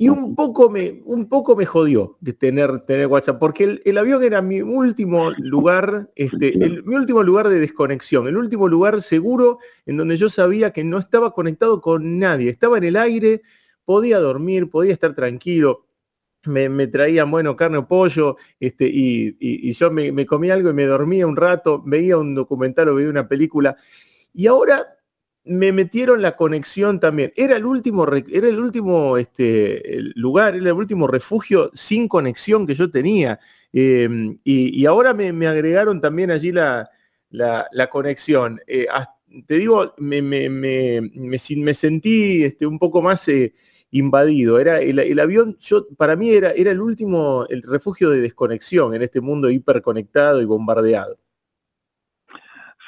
Y 0.00 0.08
un 0.08 0.36
poco 0.36 0.70
me, 0.70 1.02
un 1.06 1.28
poco 1.28 1.56
me 1.56 1.66
jodió 1.66 2.16
de 2.20 2.32
tener, 2.32 2.82
tener 2.82 3.08
WhatsApp, 3.08 3.40
porque 3.40 3.80
el, 3.84 3.98
avión 3.98 4.22
era 4.22 4.40
mi 4.40 4.60
último 4.62 5.32
lugar, 5.38 6.12
este, 6.14 6.52
mi 6.84 6.94
último 6.94 7.24
lugar 7.24 7.48
de 7.48 7.58
desconexión, 7.58 8.28
el 8.28 8.36
último 8.36 8.68
lugar 8.68 9.02
seguro 9.02 9.58
en 9.86 9.96
donde 9.96 10.16
yo 10.16 10.28
sabía 10.28 10.72
que 10.72 10.84
no 10.84 10.98
estaba 10.98 11.32
conectado 11.32 11.80
con 11.80 12.20
nadie, 12.20 12.48
estaba 12.48 12.78
en 12.78 12.84
el 12.84 12.96
aire, 12.96 13.42
podía 13.84 14.20
dormir, 14.20 14.70
podía 14.70 14.92
estar 14.92 15.16
tranquilo. 15.16 15.86
Me, 16.44 16.86
traían, 16.86 17.28
bueno, 17.32 17.56
carne 17.56 17.78
o 17.78 17.88
pollo, 17.88 18.36
este, 18.60 18.88
y, 18.88 19.72
yo 19.72 19.90
me, 19.90 20.12
me 20.12 20.26
comía 20.26 20.54
algo 20.54 20.70
y 20.70 20.74
me 20.74 20.86
dormía 20.86 21.26
un 21.26 21.34
rato, 21.34 21.82
veía 21.84 22.18
un 22.18 22.36
documental 22.36 22.88
o 22.90 22.94
veía 22.94 23.10
una 23.10 23.26
película. 23.26 23.76
Y 24.32 24.46
ahora 24.46 24.97
me 25.48 25.72
metieron 25.72 26.22
la 26.22 26.36
conexión 26.36 27.00
también. 27.00 27.32
Era 27.34 27.56
el 27.56 27.64
último, 27.64 28.06
era 28.06 28.48
el 28.48 28.58
último 28.58 29.16
este, 29.16 29.82
lugar, 30.14 30.54
era 30.54 30.66
el 30.70 30.76
último 30.76 31.06
refugio 31.06 31.70
sin 31.74 32.06
conexión 32.06 32.66
que 32.66 32.74
yo 32.74 32.90
tenía. 32.90 33.40
Em, 33.72 34.38
y, 34.44 34.84
ahora 34.86 35.14
me, 35.14 35.46
agregaron 35.46 36.00
también 36.00 36.30
allí 36.30 36.52
la, 36.52 36.90
conexión. 37.90 38.60
Eh, 38.66 38.86
te 39.46 39.54
digo, 39.54 39.94
me, 39.98 40.20
me, 40.22 41.38
sentí 41.74 42.44
este, 42.44 42.66
un 42.66 42.78
poco 42.78 43.00
más 43.00 43.26
eh, 43.28 43.54
invadido. 43.90 44.58
Era 44.58 44.80
el, 44.80 45.18
avión, 45.18 45.56
yo, 45.58 45.86
para 45.96 46.14
mí 46.14 46.30
era, 46.30 46.52
era 46.52 46.70
el 46.72 46.80
último, 46.80 47.46
el 47.48 47.62
refugio 47.62 48.10
de 48.10 48.20
desconexión 48.20 48.94
en 48.94 49.02
este 49.02 49.20
mundo 49.22 49.50
hiperconectado 49.50 50.42
y 50.42 50.44
bombardeado. 50.44 51.18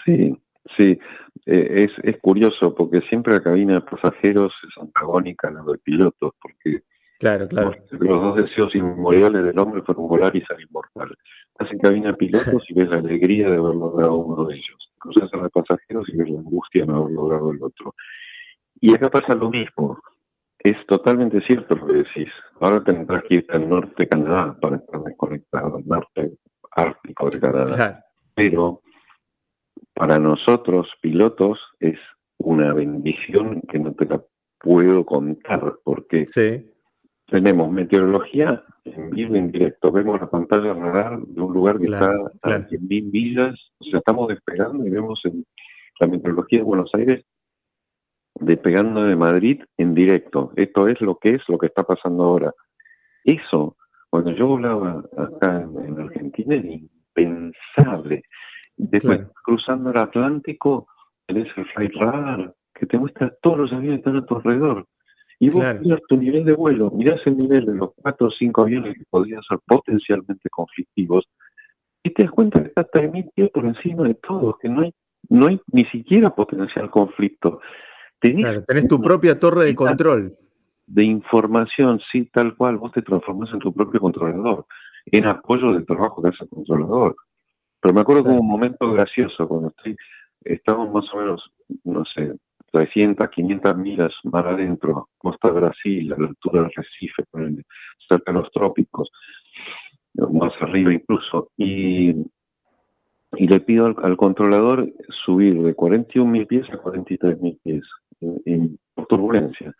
Sí, 0.04 0.36
sí. 0.76 0.98
Eh, 1.46 1.88
es, 2.02 2.18
curioso 2.18 2.74
porque 2.74 3.00
siempre 3.02 3.32
la 3.32 3.42
cabina 3.42 3.74
de 3.74 3.80
pasajeros 3.80 4.52
es 4.68 4.82
antagónica 4.82 5.48
a 5.48 5.52
la 5.52 5.62
de 5.62 5.78
pilotos, 5.78 6.32
porque 6.40 6.82
claro, 7.18 7.48
claro. 7.48 7.74
Los, 7.90 8.08
dos 8.08 8.36
deseos 8.36 8.74
inmorales 8.74 9.44
del 9.44 9.58
hombre 9.58 9.82
fueron 9.82 10.06
volar 10.06 10.34
y 10.36 10.42
ser 10.42 10.60
inmortal. 10.60 11.16
Estás 11.52 11.72
en 11.72 11.78
cabina 11.78 12.08
de 12.08 12.16
pilotos 12.16 12.62
y 12.68 12.74
ves 12.74 12.88
la 12.88 12.96
alegría 12.96 13.48
de 13.48 13.56
haber 13.56 13.74
logrado 13.74 14.14
uno 14.16 14.44
de 14.44 14.56
ellos. 14.56 14.92
Cruzas 14.98 15.32
a 15.32 15.36
los 15.38 15.50
pasajeros 15.50 16.08
y 16.08 16.16
ves 16.16 16.30
la 16.30 16.38
angustia 16.40 16.84
de 16.84 16.92
haber 16.92 17.10
logrado 17.10 17.52
el 17.52 17.62
otro. 17.62 17.94
Y 18.80 18.94
acá 18.94 19.10
pasa 19.10 19.34
lo 19.34 19.50
mismo. 19.50 19.98
Es 20.58 20.76
totalmente 20.86 21.40
cierto 21.40 21.74
lo 21.74 21.86
que 21.86 21.94
decís. 21.94 22.28
Ahora 22.60 22.84
tendrás 22.84 23.22
que 23.22 23.36
irte 23.36 23.56
al 23.56 23.66
norte 23.66 23.94
de 23.96 24.08
Canadá 24.08 24.58
para 24.60 24.76
estar 24.76 25.02
desconectado, 25.02 25.76
al 25.76 25.86
norte 25.86 26.32
ártico 26.72 27.30
de 27.30 27.40
Canadá. 27.40 28.04
Pero 28.34 28.82
para 30.00 30.19
nosotros, 30.19 30.97
pilotos, 31.02 31.61
es 31.78 31.99
una 32.38 32.73
bendición 32.73 33.61
que 33.69 33.78
no 33.78 33.92
te 33.92 34.07
la 34.07 34.25
puedo 34.59 35.04
contar, 35.04 35.75
porque 35.85 36.25
tenemos 37.26 37.71
meteorología 37.71 38.64
en 38.87 39.11
vivo 39.11 39.35
en 39.37 39.52
directo, 39.52 39.92
vemos 39.92 40.19
la 40.19 40.30
pantalla 40.30 40.73
radar 40.73 41.21
de 41.21 41.40
un 41.42 41.52
lugar 41.52 41.78
que 41.78 41.85
está 41.85 42.12
a 42.12 42.49
100.000 42.49 43.12
millas, 43.12 43.73
o 43.78 43.85
sea, 43.85 43.99
estamos 43.99 44.28
despegando 44.28 44.87
y 44.87 44.88
vemos 44.88 45.21
en 45.26 45.45
la 46.00 46.07
meteorología 46.07 46.61
de 46.61 46.64
Buenos 46.64 46.90
Aires 46.95 47.23
despegando 48.37 49.04
de 49.04 49.16
Madrid 49.16 49.62
en 49.76 49.95
directo. 49.95 50.54
Esto 50.57 50.88
es 50.88 50.99
lo 51.02 51.19
que 51.19 51.35
es 51.35 51.42
lo 51.47 51.59
que 51.59 51.66
está 51.66 51.83
pasando 51.83 52.25
ahora. 52.25 52.54
Eso, 53.23 53.76
cuando 54.09 54.30
yo 54.30 54.47
volaba 54.47 55.04
acá 55.14 55.61
en 55.61 56.00
Argentina, 56.00 56.54
era 56.54 56.69
impensable. 56.69 58.23
Después, 58.88 59.20
cruzando 59.44 59.90
el 59.90 59.99
Atlántico, 59.99 60.88
tenés 61.26 61.49
el 61.56 61.66
flight 61.66 61.94
radar, 61.96 62.54
que 62.75 62.87
te 62.87 62.99
muestra 62.99 63.30
todos 63.42 63.58
los 63.58 63.72
aviones 63.72 64.00
que 64.00 64.08
están 64.08 64.16
a 64.16 64.26
tu 64.26 64.37
alrededor. 64.37 64.87
Y 65.38 65.50
vos 65.50 65.64
miras 65.80 66.00
tu 66.08 66.16
nivel 66.16 66.44
de 66.44 66.52
vuelo, 66.52 66.90
mirás 66.90 67.20
el 67.26 67.37
nivel 67.37 67.66
de 67.66 67.75
los 67.75 67.90
cuatro 67.94 68.28
o 68.28 68.30
cinco 68.30 68.62
aviones 68.62 68.96
que 68.96 69.04
podrían 69.08 69.42
ser 69.42 69.58
potencialmente 69.66 70.49
conflictivos, 70.50 71.28
y 72.02 72.10
te 72.10 72.22
das 72.22 72.32
cuenta 72.32 72.62
que 72.62 72.68
está 72.68 72.90
3.000 72.90 73.30
pies 73.34 73.50
por 73.50 73.66
encima 73.66 74.04
de 74.04 74.14
todos, 74.14 74.56
que 74.58 74.68
no 74.68 74.82
hay, 74.82 74.94
no 75.28 75.46
hay 75.46 75.60
ni 75.66 75.84
siquiera 75.84 76.34
potencial 76.34 76.90
conflicto. 76.90 77.60
Tenés, 78.18 78.64
tenés 78.66 78.88
tu 78.88 79.00
propia 79.00 79.38
torre 79.38 79.66
de 79.66 79.75
control. 79.75 80.37
De 80.87 81.04
información, 81.04 82.00
sí, 82.10 82.25
tal 82.32 82.56
cual, 82.56 82.78
vos 82.78 82.92
te 82.92 83.02
transformás 83.02 83.52
en 83.52 83.60
tu 83.60 83.72
propio 83.72 84.00
controlador, 84.00 84.66
en 85.06 85.26
apoyo 85.26 85.72
del 85.72 85.87
trabajo 85.87 86.20
de 86.22 86.30
ese 86.30 86.49
controlador. 86.49 87.16
Pero 87.80 87.94
me 87.94 88.00
acuerdo 88.00 88.25
como 88.25 88.40
un 88.40 88.49
momento 88.49 88.92
gracioso 88.92 89.49
cuando 89.49 89.68
estoy, 89.68 89.96
estamos 90.44 90.92
más 90.92 91.12
o 91.14 91.16
menos, 91.16 91.50
no 91.84 92.04
sé, 92.04 92.34
300, 92.72 93.28
500 93.28 93.76
millas 93.76 94.14
más 94.25 94.44
adentro, 94.44 95.08
costa 95.18 95.49
de 95.49 95.60
Brasil, 95.60 96.12
a 96.12 96.18
la 96.18 96.28
altura 96.28 96.62
del 96.62 96.72
Recife, 96.75 97.25
cerca 98.08 98.32
de 98.32 98.38
los 98.38 98.50
trópicos, 98.52 99.10
más 100.14 100.52
arriba 100.60 100.92
incluso, 100.92 101.50
y, 101.56 102.10
y 103.37 103.49
le 103.49 103.60
pido 103.60 103.87
al, 103.87 104.16
controlador 104.16 104.92
subir 105.08 105.60
de 105.62 105.75
41 105.75 106.30
mil 106.30 106.46
pies 106.46 106.68
a 106.70 106.78
43 106.78 107.40
mil 107.40 107.58
pies 107.62 107.84
en, 108.20 108.78
por 108.94 109.06
turbulencia. 109.06 109.75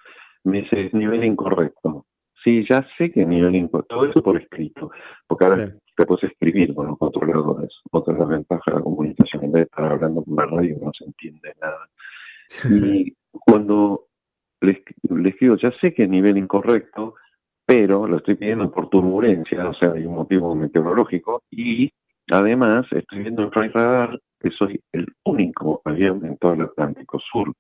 Me 0.45 0.63
dice, 0.63 0.91
nivel 0.93 1.25
incorrecto. 1.25 2.07
Sí, 2.43 2.65
ya 2.69 2.87
sé 2.97 3.13
que 3.13 3.27
nivel 3.27 3.55
incorrecto, 3.55 3.97
todo 3.97 4.07
eso 4.07 4.23
por 4.23 4.41
escrito, 4.41 4.91
porque 5.27 5.45
ahora 5.45 5.77
te 6.01 6.07
puedes 6.07 6.25
escribir 6.25 6.75
con 6.75 6.87
los 6.87 6.99
controladores. 6.99 7.81
Otra 7.91 8.15
de 8.15 8.21
las 8.21 8.29
ventajas 8.29 8.65
de 8.67 8.73
la 8.73 8.81
comunicación, 8.81 9.45
en 9.45 9.53
vez 9.53 9.61
de 9.61 9.65
estar 9.65 9.93
hablando 9.93 10.23
por 10.23 10.35
la 10.35 10.47
radio 10.47 10.79
no 10.81 10.91
se 10.97 11.05
entiende 11.05 11.55
nada. 11.61 11.91
Y 12.71 13.15
cuando 13.31 14.07
le, 14.63 14.83
escribo, 15.29 15.57
ya 15.57 15.71
sé 15.79 15.93
que 15.93 16.05
es 16.05 16.09
nivel 16.09 16.39
incorrecto, 16.39 17.17
pero 17.67 18.07
lo 18.07 18.17
estoy 18.17 18.37
pidiendo 18.37 18.71
por 18.71 18.89
turbulencia, 18.89 19.69
o 19.69 19.75
sea, 19.75 19.93
hay 19.93 20.07
un 20.07 20.15
motivo 20.15 20.55
meteorológico, 20.55 21.45
y 21.51 21.93
además 22.31 22.87
estoy 22.91 23.19
viendo 23.21 23.43
en 23.43 23.53
Flight 23.53 23.75
Radar 23.75 24.19
que 24.41 24.51
soy 24.51 24.83
el 24.93 25.07
único 25.25 25.83
avión 25.85 26.25
en 26.25 26.39
todo 26.39 26.55
el 26.55 26.63
Atlántico 26.63 27.19
Sur. 27.19 27.53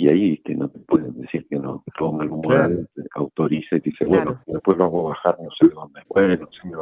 Y 0.00 0.08
ahí 0.08 0.38
que 0.44 0.54
no 0.54 0.70
te 0.70 0.78
pueden 0.78 1.20
decir 1.20 1.44
que 1.50 1.56
no, 1.56 1.82
que 1.84 1.90
todo 1.98 2.20
algún 2.20 2.40
claro. 2.40 2.86
autorice 3.16 3.78
y 3.78 3.80
dice, 3.80 4.04
bueno, 4.04 4.40
después 4.46 4.78
lo 4.78 4.84
hago 4.84 5.02
bajar 5.08 5.36
no 5.42 5.50
sé 5.50 5.66
de 5.66 5.74
dónde. 5.74 6.02
Bueno, 6.08 6.48
si 6.52 6.68
me 6.68 6.76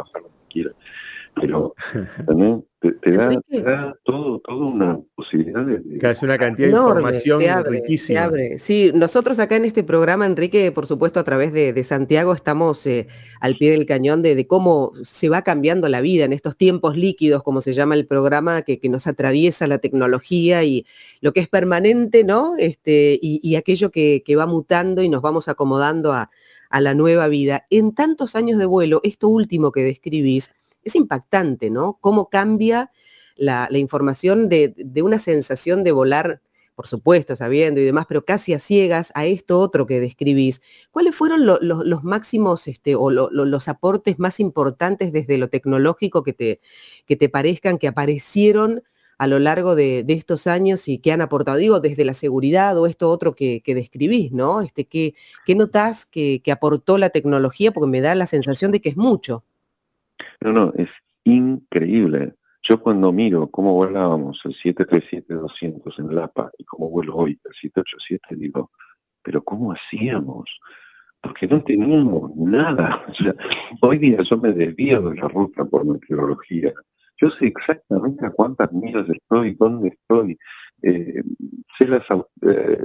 pero 1.41 1.75
también 2.27 2.65
te, 2.81 3.13
da, 3.13 3.95
todo, 4.05 4.39
todo 4.41 4.67
una 4.69 4.99
posibilidad 5.15 5.65
de... 5.65 5.83
es 6.01 6.23
una 6.23 6.39
cantidad 6.39 6.69
de 6.69 6.73
información 6.73 7.43
riquísima. 7.67 8.31
Sí, 8.59 8.93
nosotros 8.95 9.39
acá 9.39 9.57
en 9.57 9.65
este 9.65 9.83
programa, 9.83 10.25
Enrique, 10.25 10.73
por 10.73 10.87
supuesto, 10.87 11.21
a 11.21 11.25
través 11.25 11.53
de, 11.53 11.83
Santiago, 11.83 12.33
estamos 12.33 12.87
eh, 12.87 13.09
al 13.41 13.57
pie 13.57 13.73
del 13.73 13.87
cañón 13.87 14.23
de, 14.23 14.47
cómo 14.47 14.93
se 15.03 15.29
va 15.29 15.43
cambiando 15.43 15.89
la 15.89 16.01
vida 16.01 16.25
en 16.25 16.33
estos 16.33 16.57
tiempos 16.57 16.97
líquidos, 16.97 17.43
como 17.43 17.61
se 17.61 17.75
llama 17.75 17.95
el 17.95 18.07
programa, 18.07 18.63
que, 18.63 18.81
nos 18.87 19.09
atraviesa 19.09 19.67
la 19.67 19.79
tecnología 19.79 20.63
y 20.63 20.87
lo 21.21 21.33
que 21.33 21.41
es 21.41 21.49
permanente, 21.49 22.23
¿no? 22.23 22.55
Este, 22.57 23.19
y, 23.21 23.57
aquello 23.57 23.91
que, 23.91 24.23
que 24.25 24.37
va 24.37 24.47
mutando 24.47 25.03
y 25.03 25.09
nos 25.09 25.23
vamos 25.23 25.49
acomodando 25.49 26.13
a 26.13 26.31
a 26.71 26.81
la 26.81 26.95
nueva 26.95 27.29
vida. 27.29 27.67
En 27.71 27.95
tantos 27.95 28.37
años 28.37 28.59
de 28.59 28.67
vuelo, 28.67 29.01
esto 29.05 29.29
último 29.29 29.73
que 29.73 29.83
describís 29.83 30.51
es 30.83 30.95
impactante, 30.95 31.71
¿no? 31.71 31.99
Cómo 32.01 32.29
cambia 32.29 32.91
la, 33.37 33.69
información 33.73 34.49
de, 34.49 34.75
una 35.03 35.19
sensación 35.19 35.85
de 35.85 35.93
volar, 35.93 36.41
por 36.75 36.87
supuesto, 36.87 37.37
sabiendo 37.37 37.81
y 37.81 37.85
demás, 37.85 38.07
pero 38.09 38.25
casi 38.25 38.55
a 38.55 38.59
ciegas 38.59 39.13
a 39.15 39.27
esto 39.27 39.61
otro 39.61 39.87
que 39.87 40.01
describís. 40.01 40.63
¿Cuáles 40.91 41.15
fueron 41.15 41.47
los 41.47 42.05
máximos 42.05 42.69
este, 42.69 42.95
o 42.95 43.11
los 43.11 43.69
aportes 43.69 44.19
más 44.19 44.41
importantes 44.41 45.13
desde 45.13 45.39
lo 45.39 45.49
tecnológico 45.49 46.23
que 46.23 46.33
te, 46.33 46.61
que 47.07 47.17
te 47.17 47.29
parezcan 47.29 47.79
que 47.79 47.89
aparecieron? 47.89 48.83
A 49.19 49.27
lo 49.27 49.39
largo 49.39 49.75
de, 49.75 50.05
estos 50.09 50.47
años 50.47 50.89
y 50.89 50.99
que 50.99 51.13
han 51.13 51.21
aportado, 51.21 51.57
digo, 51.57 51.81
desde 51.81 52.05
la 52.05 52.13
seguridad 52.13 52.79
o 52.79 52.87
esto 52.87 53.11
otro 53.11 53.35
que, 53.35 53.63
describís, 53.67 54.33
¿no? 54.33 54.61
Este, 54.61 54.85
¿qué, 54.85 55.15
qué 55.45 55.55
notás 55.55 56.07
que, 56.07 56.43
aportó 56.51 56.99
la 56.99 57.11
tecnología? 57.11 57.73
Porque 57.73 57.91
me 57.91 58.01
da 58.01 58.15
la 58.15 58.27
sensación 58.27 58.73
de 58.73 58.81
que 58.81 58.91
es 58.91 58.97
mucho. 58.97 59.45
No, 60.41 60.53
no, 60.53 60.73
es 60.77 60.89
increíble. 61.25 62.35
Yo 62.63 62.81
cuando 62.81 63.13
miro 63.13 63.49
cómo 63.49 63.75
volábamos 63.75 64.41
el 64.45 64.55
737-200 64.57 65.99
en 65.99 66.15
Lapa 66.15 66.51
y 66.59 66.65
cómo 66.65 66.91
vuelo 66.91 67.17
hoy 67.17 67.39
el 67.45 67.53
787, 67.61 68.37
digo, 68.37 68.71
pero 69.23 69.43
¿cómo 69.43 69.73
hacíamos? 69.73 70.61
porque 71.27 71.47
no 71.49 71.63
teníamos 71.63 72.35
nada. 72.37 73.05
Hoy 73.81 73.99
día 73.99 74.23
yo 74.23 74.39
me 74.39 74.53
desvío 74.53 75.03
de 75.11 75.17
la 75.17 75.29
ruta 75.29 75.65
por 75.65 75.85
meteorología. 75.85 76.73
Yo 77.19 77.31
sé 77.31 77.47
exactamente 77.47 78.27
a 78.27 78.31
cuántas 78.31 78.73
millas 78.73 79.09
estoy, 79.09 79.57
dónde 79.59 79.89
estoy, 79.89 80.39
eh, 80.83 81.23
sé 81.79 81.89
las, 81.89 82.03
eh, 82.43 82.79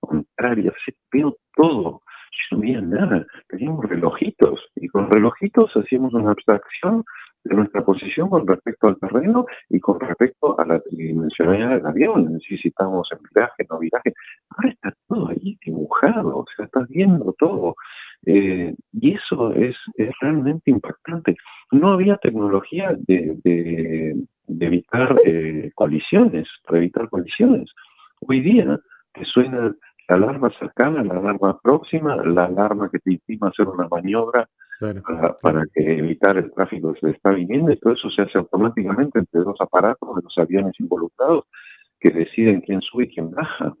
contrarias, 0.00 0.74
veo 1.12 1.36
todo. 1.54 2.02
Yo 2.32 2.56
no 2.56 2.62
veía 2.62 2.80
nada, 2.80 3.26
teníamos 3.48 3.88
relojitos 3.88 4.68
y 4.76 4.88
con 4.88 5.10
relojitos 5.10 5.74
hacíamos 5.76 6.12
una 6.14 6.32
abstracción 6.32 7.04
de 7.48 7.54
nuestra 7.54 7.84
posición 7.84 8.28
con 8.28 8.46
respecto 8.46 8.88
al 8.88 8.98
terreno 8.98 9.46
y 9.68 9.78
con 9.80 10.00
respecto 10.00 10.58
a 10.58 10.64
la 10.64 10.80
tridimensionalidad 10.80 11.70
del 11.76 11.86
avión, 11.86 12.40
estamos 12.48 13.10
en 13.12 13.18
viraje, 13.32 13.66
no 13.70 13.78
viraje. 13.78 14.14
Ahora 14.50 14.70
está 14.70 14.94
todo 15.08 15.28
ahí 15.28 15.58
dibujado, 15.64 16.38
o 16.38 16.44
sea, 16.54 16.66
estás 16.66 16.88
viendo 16.88 17.32
todo. 17.38 17.76
Eh, 18.24 18.74
y 18.92 19.14
eso 19.14 19.52
es, 19.52 19.76
realmente 20.20 20.70
impactante. 20.70 21.36
No 21.70 21.88
había 21.92 22.16
tecnología 22.16 22.96
de, 22.98 24.16
evitar 24.48 25.16
eh, 25.24 25.70
colisiones, 25.74 26.48
para 26.64 26.78
evitar 26.78 27.08
colisiones. 27.08 27.70
Hoy 28.20 28.40
día 28.40 28.78
te 29.12 29.24
suena 29.24 29.74
la 30.08 30.14
alarma 30.14 30.50
cercana, 30.58 31.02
la 31.02 31.18
alarma 31.18 31.58
próxima, 31.60 32.16
la 32.16 32.44
alarma 32.44 32.88
que 32.90 32.98
te 32.98 33.12
intima 33.12 33.48
hacer 33.48 33.68
una 33.68 33.88
maniobra 33.88 34.48
para, 35.40 35.64
que 35.72 35.98
evitar 35.98 36.36
el 36.36 36.52
tráfico 36.52 36.92
que 36.94 37.00
se 37.00 37.10
está 37.10 37.32
viniendo 37.32 37.72
y 37.72 37.76
todo 37.76 37.94
eso 37.94 38.10
se 38.10 38.22
hace 38.22 38.38
automáticamente 38.38 39.20
entre 39.20 39.40
dos 39.40 39.56
aparatos 39.60 40.16
de 40.16 40.22
los 40.22 40.38
aviones 40.38 40.72
involucrados 40.78 41.44
que 41.98 42.10
deciden 42.10 42.60
quién 42.60 42.82
sube 42.82 43.04
y 43.04 43.08
quién 43.08 43.30
baja. 43.30 43.74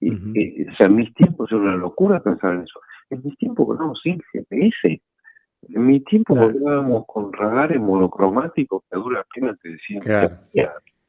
Y, 0.00 0.68
o 0.68 0.74
sea, 0.76 0.86
en 0.86 0.96
mis 0.96 1.14
tiempos 1.14 1.50
era 1.52 1.60
una 1.60 1.76
locura 1.76 2.20
pensar 2.20 2.54
en 2.54 2.62
eso. 2.62 2.80
En 3.10 3.22
mis 3.22 3.36
tiempos 3.38 3.66
volábamos 3.66 4.00
sin 4.02 4.20
GPS. 4.32 5.00
En 5.68 5.86
mi 5.86 6.00
tiempo 6.00 6.34
volábamos 6.34 7.04
con 7.06 7.32
radares 7.32 7.78
monocromáticos 7.78 8.82
que 8.90 8.98
dura 8.98 9.24
pena 9.32 9.56
te 9.62 9.70
decían 9.70 10.40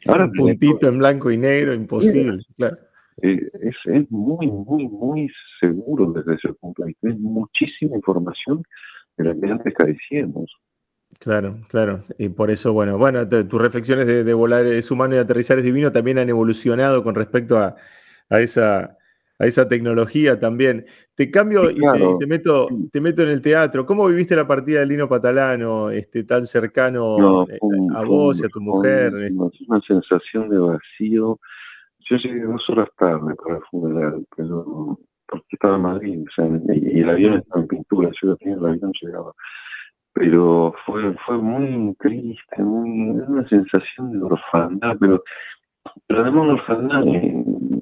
Ahora 0.05 0.25
un 0.25 0.33
puntito 0.33 0.87
en 0.87 0.99
blanco 0.99 1.31
y 1.31 1.37
negro, 1.37 1.73
imposible, 1.73 2.43
claro. 2.57 2.77
Eh, 3.21 3.49
es, 3.61 3.75
es, 3.85 4.11
muy, 4.11 4.47
muy, 4.47 4.87
muy 4.87 5.31
seguro 5.59 6.11
desde 6.11 6.35
ese 6.35 6.53
punto 6.53 6.81
de 6.81 6.87
vista. 6.89 7.09
Es 7.09 7.19
muchísima 7.19 7.95
información 7.95 8.63
de 9.17 9.39
que 9.39 9.51
antes 9.51 9.73
carecíamos. 9.73 10.55
Claro, 11.19 11.59
claro. 11.69 12.01
Y 12.17 12.29
por 12.29 12.51
eso, 12.51 12.73
bueno, 12.73 12.97
bueno, 12.97 13.27
tus 13.27 13.61
reflexiones 13.61 14.07
de, 14.07 14.33
volar 14.33 14.65
es 14.65 14.89
humano 14.91 15.15
y 15.15 15.19
aterrizar 15.19 15.57
es 15.57 15.63
divino 15.63 15.91
también 15.91 16.17
han 16.17 16.29
evolucionado 16.29 17.03
con 17.03 17.15
respecto 17.15 17.57
a, 17.59 17.75
esa, 18.29 18.97
a 19.39 19.45
esa 19.45 19.67
tecnología 19.67 20.39
también. 20.39 20.85
Te 21.15 21.29
cambio 21.29 21.69
y 21.69 21.79
te, 22.19 22.27
meto, 22.27 22.67
te 22.91 22.99
meto 22.99 23.23
en 23.23 23.29
el 23.29 23.41
teatro. 23.41 23.85
¿Cómo 23.85 24.07
viviste 24.07 24.35
la 24.35 24.47
partida 24.47 24.79
de 24.79 24.87
Lino 24.87 25.07
Patalano, 25.07 25.91
este, 25.91 26.23
tan 26.23 26.47
cercano 26.47 27.45
eh, 27.47 27.59
a 27.95 28.03
vos 28.03 28.41
y 28.41 28.45
a 28.45 28.49
tu 28.49 28.61
mujer? 28.61 29.13
una 29.67 29.81
sensación 29.87 30.49
de 30.49 30.57
vacío. 30.57 31.39
Yo 31.99 32.17
llegué 32.17 32.41
dos 32.41 32.69
horas 32.69 32.89
tarde 32.97 33.33
para 33.35 33.57
el 33.57 33.63
funeral, 33.71 34.25
pero 34.35 34.99
porque 35.27 35.45
estaba 35.51 35.75
en 35.75 35.81
Madrid, 35.81 36.25
y, 36.75 36.99
el 37.01 37.09
avión 37.09 37.33
estaba 37.35 37.61
en 37.61 37.67
pintura, 37.67 38.09
yo 38.21 38.31
ya 38.31 38.35
tenía 38.35 38.55
el 38.55 38.65
avión 38.65 38.91
llegaba. 39.01 39.33
Pero 40.13 40.75
fue, 40.85 41.13
fue 41.25 41.37
muy 41.39 41.95
triste, 41.95 42.61
una 42.61 43.47
sensación 43.47 44.11
de 44.11 44.23
orfandad, 44.23 44.95
pero, 44.99 45.23
pero 46.05 46.21
además 46.21 46.43
una 46.43 46.53
orfandad 46.53 47.03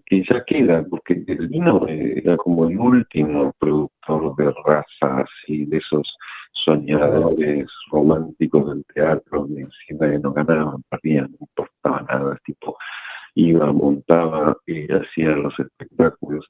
que 0.05 0.23
ya 0.23 0.43
queda, 0.45 0.83
porque 0.89 1.23
el 1.27 1.47
vino 1.47 1.85
era 1.87 2.37
como 2.37 2.67
el 2.67 2.77
último 2.79 3.53
productor 3.59 4.35
de 4.37 4.53
razas 4.65 5.29
y 5.47 5.65
de 5.65 5.77
esos 5.77 6.17
soñadores 6.53 7.67
románticos 7.91 8.69
del 8.69 8.85
teatro, 8.93 9.47
que 9.87 10.19
no 10.19 10.31
ganaban, 10.31 10.83
perdían, 10.89 11.31
no 11.31 11.37
importaba 11.41 12.01
nada, 12.09 12.37
tipo 12.45 12.77
iba, 13.35 13.71
montaba 13.71 14.57
y 14.65 14.91
hacía 14.91 15.35
los 15.35 15.57
espectáculos. 15.59 16.49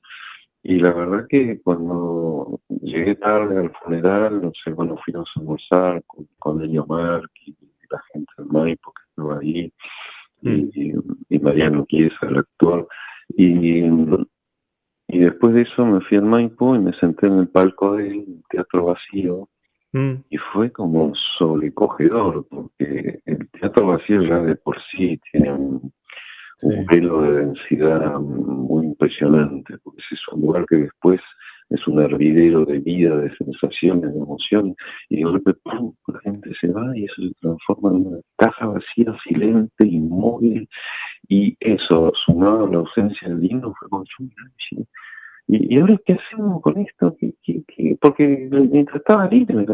Y 0.64 0.80
la 0.80 0.94
verdad 0.94 1.26
que 1.28 1.60
cuando 1.62 2.60
llegué 2.82 3.16
tarde 3.16 3.60
al 3.60 3.72
funeral, 3.72 4.42
no 4.42 4.52
sé, 4.64 4.72
bueno, 4.72 4.96
fuimos 5.04 5.32
a 5.36 5.40
almorzar 5.40 6.04
con, 6.06 6.28
con 6.38 6.62
Elio 6.62 6.86
Marc 6.86 7.32
y 7.46 7.56
la 7.90 8.02
gente 8.14 8.32
del 8.38 8.48
Maipo 8.48 8.94
que 8.94 9.02
estaba 9.10 9.40
ahí, 9.40 9.74
y, 10.42 10.50
mm. 10.50 11.02
y, 11.30 11.40
Mariano 11.40 11.86
Chiesa, 11.88 12.28
el 12.28 12.38
actor. 12.38 12.88
Y, 13.30 13.86
y 15.08 15.20
después 15.20 15.54
de 15.54 15.64
eso 15.64 15.86
me 15.86 16.02
fui 16.02 16.18
al 16.18 16.26
Maipo 16.26 16.76
y 16.76 16.80
me 16.80 16.94
senté 16.94 17.28
en 17.28 17.40
el 17.40 17.48
palco 17.48 17.96
del 17.98 18.44
teatro 18.50 18.86
vacío. 18.86 19.50
Mm. 19.94 20.14
Y 20.30 20.38
fue 20.38 20.72
como 20.72 21.14
sobrecogedor, 21.16 22.48
porque 22.48 23.20
el 23.26 23.50
teatro 23.50 23.88
vacío 23.88 24.22
ya 24.22 24.40
de 24.40 24.56
por 24.56 24.78
sí 24.92 25.20
tiene 25.32 25.52
un, 25.52 25.94
un 26.64 26.86
pelo 26.86 27.22
de 27.22 27.46
densidad 27.46 28.20
muy 28.20 28.88
impresionante, 28.88 29.78
porque 29.84 30.02
es 30.12 30.28
un 30.30 30.42
lugar 30.42 30.66
que 30.66 30.78
después 30.78 31.20
es 31.72 31.88
un 31.88 32.02
hervidero 32.02 32.66
de 32.66 32.80
vida, 32.80 33.16
de 33.18 33.34
sensaciones, 33.36 34.14
de 34.14 34.20
emociones, 34.20 34.76
y 35.10 35.18
de 35.18 35.24
golpe 35.24 35.54
la 36.08 36.20
gente 36.20 36.52
se 36.60 36.68
va 36.68 36.96
y 36.96 37.06
eso 37.06 37.22
se 37.22 37.34
transforma 37.40 37.92
en 37.92 38.08
una 38.08 38.18
caja 38.36 38.68
vacía, 38.68 39.16
silente, 39.24 39.86
inmóvil, 39.86 40.68
y 41.30 41.56
eso, 41.60 42.12
sumado 42.14 42.66
a 42.66 42.70
la 42.70 42.78
ausencia 42.80 43.30
del 43.30 43.38
vino, 43.38 43.74
fue 43.80 43.90
con 43.90 44.06
y, 45.48 45.76
y 45.76 45.80
ahora 45.80 45.98
qué 46.06 46.14
hacemos 46.14 46.62
con 46.62 46.78
esto, 46.78 47.18
porque 48.00 48.50
mientras 48.52 48.98
estaba 48.98 49.28
libre, 49.28 49.66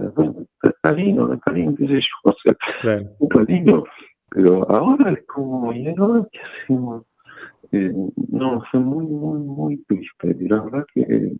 está 0.63 0.91
lindo, 0.91 1.34
está 1.34 1.52
lindo, 1.52 1.76
qué 1.76 1.88
sé 1.88 2.02
yo, 2.02 2.32
o 2.32 2.36
sea, 2.43 2.56
está 3.19 3.43
lindo, 3.43 3.86
pero 4.29 4.69
ahora 4.69 5.11
es 5.11 5.23
como, 5.25 5.73
¿y 5.73 5.87
ahora 5.97 6.27
qué 6.31 6.39
hacemos? 6.39 7.03
Eh, 7.71 7.91
no, 8.29 8.63
fue 8.71 8.79
muy, 8.79 9.05
muy, 9.05 9.39
muy 9.39 9.77
triste. 9.87 10.35
Y 10.39 10.47
la 10.47 10.61
verdad 10.61 10.85
que, 10.93 11.37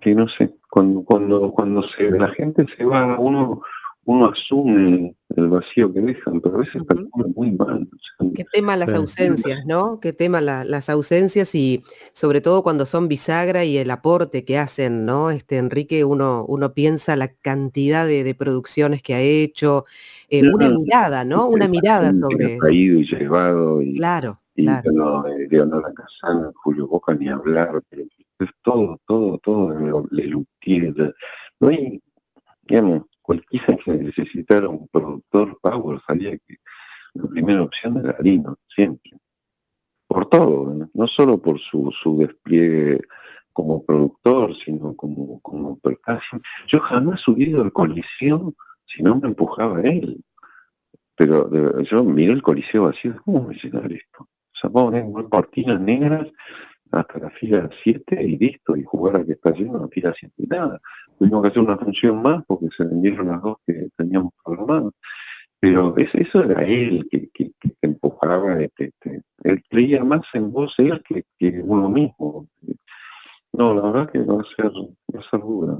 que 0.00 0.14
no 0.14 0.28
sé, 0.28 0.54
cuando, 0.70 1.04
cuando, 1.04 1.50
cuando 1.52 1.82
se, 1.82 2.10
la 2.10 2.28
gente 2.28 2.66
se 2.76 2.84
va, 2.84 3.18
uno, 3.18 3.62
uno 4.06 4.26
asume 4.26 5.16
el 5.34 5.48
vacío 5.48 5.92
que 5.92 6.00
dejan, 6.00 6.40
pero 6.40 6.56
a 6.56 6.58
veces 6.60 6.80
uh 6.80 7.32
muy 7.34 7.50
mal. 7.50 7.88
Qué 8.34 8.44
tema 8.44 8.76
las 8.76 8.94
ausencias, 8.94 9.66
¿no? 9.66 9.98
Qué 9.98 10.12
tema 10.12 10.40
las 10.40 10.88
ausencias 10.88 11.54
y 11.56 11.82
sobre 12.12 12.40
todo 12.40 12.62
cuando 12.62 12.86
son 12.86 13.08
bisagra 13.08 13.64
y 13.64 13.76
el 13.76 13.90
aporte 13.90 14.44
que 14.44 14.58
hacen, 14.58 15.04
¿no? 15.04 15.30
Este 15.30 15.58
Enrique, 15.58 16.04
uno, 16.04 16.44
uno 16.46 16.72
piensa 16.72 17.16
la 17.16 17.28
cantidad 17.28 18.06
de, 18.06 18.22
de 18.22 18.34
producciones 18.36 19.02
que 19.02 19.14
ha 19.14 19.20
hecho, 19.20 19.86
eh, 20.28 20.48
una 20.48 20.70
mirada, 20.70 21.24
¿no? 21.24 21.48
Una 21.48 21.66
mirada 21.66 22.12
sobre... 22.12 22.58
Caído 22.58 23.00
y 23.00 23.06
llevado. 23.06 23.82
Y, 23.82 23.96
claro, 23.96 24.40
y 24.54 24.62
claro. 24.62 24.92
No, 24.92 25.26
eh, 25.26 25.48
Leonora 25.50 25.92
Casana, 25.92 26.52
Julio 26.62 26.86
Boca, 26.86 27.12
ni 27.12 27.28
hablar, 27.28 27.82
pero 27.90 28.04
es 28.38 28.50
todo, 28.62 29.00
todo, 29.06 29.38
todo, 29.38 30.06
le 30.12 30.30
No 30.30 31.68
hay, 31.68 32.00
digamos, 32.68 33.02
cualquiera 33.26 33.76
que 33.84 33.92
necesitara 33.92 34.68
un 34.68 34.86
productor 34.88 35.58
power 35.60 36.00
salía 36.06 36.38
que 36.38 36.58
la 37.14 37.28
primera 37.28 37.62
opción 37.62 37.98
era 37.98 38.16
Lino, 38.20 38.56
siempre. 38.68 39.12
Por 40.06 40.28
todo, 40.28 40.88
no 40.94 41.08
solo 41.08 41.38
por 41.42 41.58
su, 41.58 41.90
su 41.90 42.18
despliegue 42.18 43.00
como 43.52 43.84
productor, 43.84 44.54
sino 44.64 44.94
como, 44.94 45.40
como 45.40 45.80
Yo 46.68 46.78
jamás 46.80 47.20
subido 47.20 47.62
al 47.62 47.72
colisión 47.72 48.54
si 48.84 49.02
no 49.02 49.16
me 49.16 49.28
empujaba 49.28 49.80
él. 49.80 50.22
Pero 51.16 51.80
yo 51.82 52.04
miré 52.04 52.32
el 52.32 52.42
coliseo 52.42 52.84
vacío, 52.84 53.16
¿cómo 53.24 53.48
me 53.48 53.54
llenar 53.54 53.90
esto? 53.90 54.22
O 54.22 54.58
sea, 54.58 54.70
vamos 54.70 55.26
cortinas 55.30 55.80
negras 55.80 56.28
hasta 56.92 57.18
la 57.18 57.30
fila 57.30 57.68
7 57.82 58.22
y 58.22 58.38
listo, 58.38 58.76
y 58.76 58.84
jugar 58.84 59.16
a 59.16 59.24
que 59.24 59.32
está 59.32 59.52
lleno 59.52 59.78
la 59.78 59.88
fila 59.88 60.14
7 60.18 60.34
y 60.38 60.46
nada. 60.46 60.80
Tuvimos 61.18 61.42
que 61.42 61.48
hacer 61.48 61.62
una 61.62 61.78
función 61.78 62.22
más 62.22 62.44
porque 62.46 62.68
se 62.76 62.84
vendieron 62.84 63.28
las 63.28 63.42
dos 63.42 63.56
que 63.66 63.88
teníamos 63.96 64.32
programadas. 64.44 64.92
Pero 65.58 65.94
eso 65.96 66.44
era 66.44 66.62
él 66.62 67.08
que, 67.10 67.28
que, 67.32 67.50
empujaba, 67.80 68.60
este, 68.60 68.86
este, 68.86 69.22
él 69.42 69.62
creía 69.68 70.04
más 70.04 70.22
en 70.34 70.52
vos 70.52 70.74
él 70.78 71.02
que, 71.08 71.24
que 71.38 71.60
uno 71.64 71.88
mismo. 71.88 72.46
No, 73.52 73.74
la 73.74 73.80
verdad 73.80 74.10
que 74.10 74.18
va 74.18 74.34
a 74.34 74.44
ser, 74.54 74.70
va 74.70 75.24
a 75.32 75.38
dura. 75.38 75.78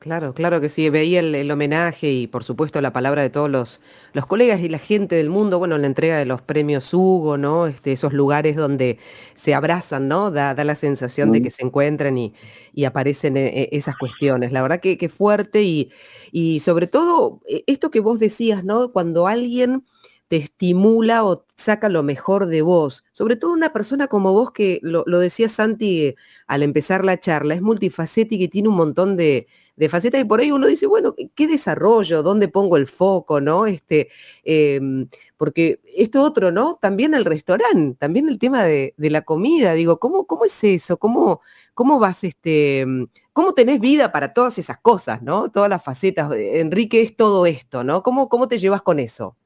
Claro, 0.00 0.32
claro 0.32 0.60
que 0.60 0.68
sí, 0.68 0.88
veía 0.90 1.18
el, 1.18 1.50
homenaje 1.50 2.12
y 2.12 2.28
por 2.28 2.44
supuesto 2.44 2.80
la 2.80 2.92
palabra 2.92 3.20
de 3.22 3.30
todos 3.30 3.50
los, 3.50 3.80
los, 4.12 4.26
colegas 4.26 4.60
y 4.60 4.68
la 4.68 4.78
gente 4.78 5.16
del 5.16 5.28
mundo, 5.28 5.58
bueno, 5.58 5.76
la 5.76 5.88
entrega 5.88 6.16
de 6.16 6.24
los 6.24 6.40
premios 6.40 6.94
Hugo, 6.94 7.36
¿no? 7.36 7.66
Este, 7.66 7.90
esos 7.90 8.12
lugares 8.12 8.54
donde 8.54 8.98
se 9.34 9.54
abrazan, 9.54 10.06
¿no? 10.06 10.30
Da, 10.30 10.54
da 10.54 10.62
la 10.62 10.76
sensación 10.76 11.32
de 11.32 11.42
que 11.42 11.50
se 11.50 11.64
encuentran 11.64 12.16
y, 12.16 12.32
y 12.72 12.84
aparecen 12.84 13.36
eh, 13.36 13.48
eh, 13.48 13.68
esas 13.72 13.96
cuestiones. 13.96 14.52
La 14.52 14.62
verdad 14.62 14.78
que, 14.80 15.08
fuerte 15.08 15.64
y, 15.64 15.90
y 16.30 16.60
sobre 16.60 16.86
todo 16.86 17.40
e, 17.48 17.64
esto 17.66 17.90
que 17.90 17.98
vos 17.98 18.20
decías, 18.20 18.62
¿no? 18.62 18.92
Cuando 18.92 19.26
alguien 19.26 19.84
te 20.28 20.36
estimula 20.36 21.24
o 21.24 21.44
saca 21.56 21.88
lo 21.88 22.02
mejor 22.02 22.46
de 22.46 22.62
vos. 22.62 23.04
Sobre 23.12 23.36
todo 23.36 23.52
una 23.52 23.72
persona 23.72 24.08
como 24.08 24.32
vos 24.32 24.52
que, 24.52 24.78
lo, 24.82 25.04
decía 25.18 25.48
Santi 25.48 26.14
al 26.46 26.62
empezar 26.62 27.04
la 27.04 27.18
charla, 27.18 27.54
es 27.54 27.62
multifacética 27.62 28.44
y 28.44 28.48
tiene 28.48 28.68
un 28.68 28.76
montón 28.76 29.16
de, 29.16 29.48
de 29.78 29.88
facetas 29.88 30.20
y 30.20 30.24
por 30.24 30.40
ahí 30.40 30.50
uno 30.52 30.66
dice, 30.66 30.86
bueno, 30.86 31.14
¿qué 31.34 31.46
desarrollo? 31.46 32.22
¿Dónde 32.22 32.48
pongo 32.48 32.76
el 32.76 32.86
foco? 32.86 33.40
¿No? 33.40 33.66
Este, 33.66 34.08
em, 34.44 35.08
porque 35.36 35.80
esto 35.96 36.22
otro, 36.22 36.50
¿no? 36.52 36.78
También 36.80 37.14
el 37.14 37.24
restaurante, 37.24 37.96
también 37.98 38.28
el 38.28 38.38
tema 38.38 38.64
de, 38.64 38.94
la 38.98 39.22
comida, 39.22 39.72
digo, 39.74 39.98
¿cómo, 39.98 40.26
cómo 40.26 40.44
es 40.44 40.64
eso? 40.64 40.98
¿Cómo, 40.98 41.40
cómo 41.74 41.98
vas, 41.98 42.24
este, 42.24 42.80
em, 42.80 43.06
cómo 43.32 43.54
tenés 43.54 43.80
vida 43.80 44.12
para 44.12 44.32
todas 44.34 44.58
esas 44.58 44.78
cosas, 44.78 45.22
¿no? 45.22 45.50
Todas 45.50 45.70
las 45.70 45.82
facetas. 45.82 46.30
Enrique 46.32 47.00
es 47.02 47.16
todo 47.16 47.46
esto, 47.46 47.84
¿no? 47.84 48.02
¿Cómo, 48.02 48.28
cómo 48.28 48.48
te 48.48 48.58
llevas 48.58 48.82
con 48.82 48.98
eso? 48.98 49.36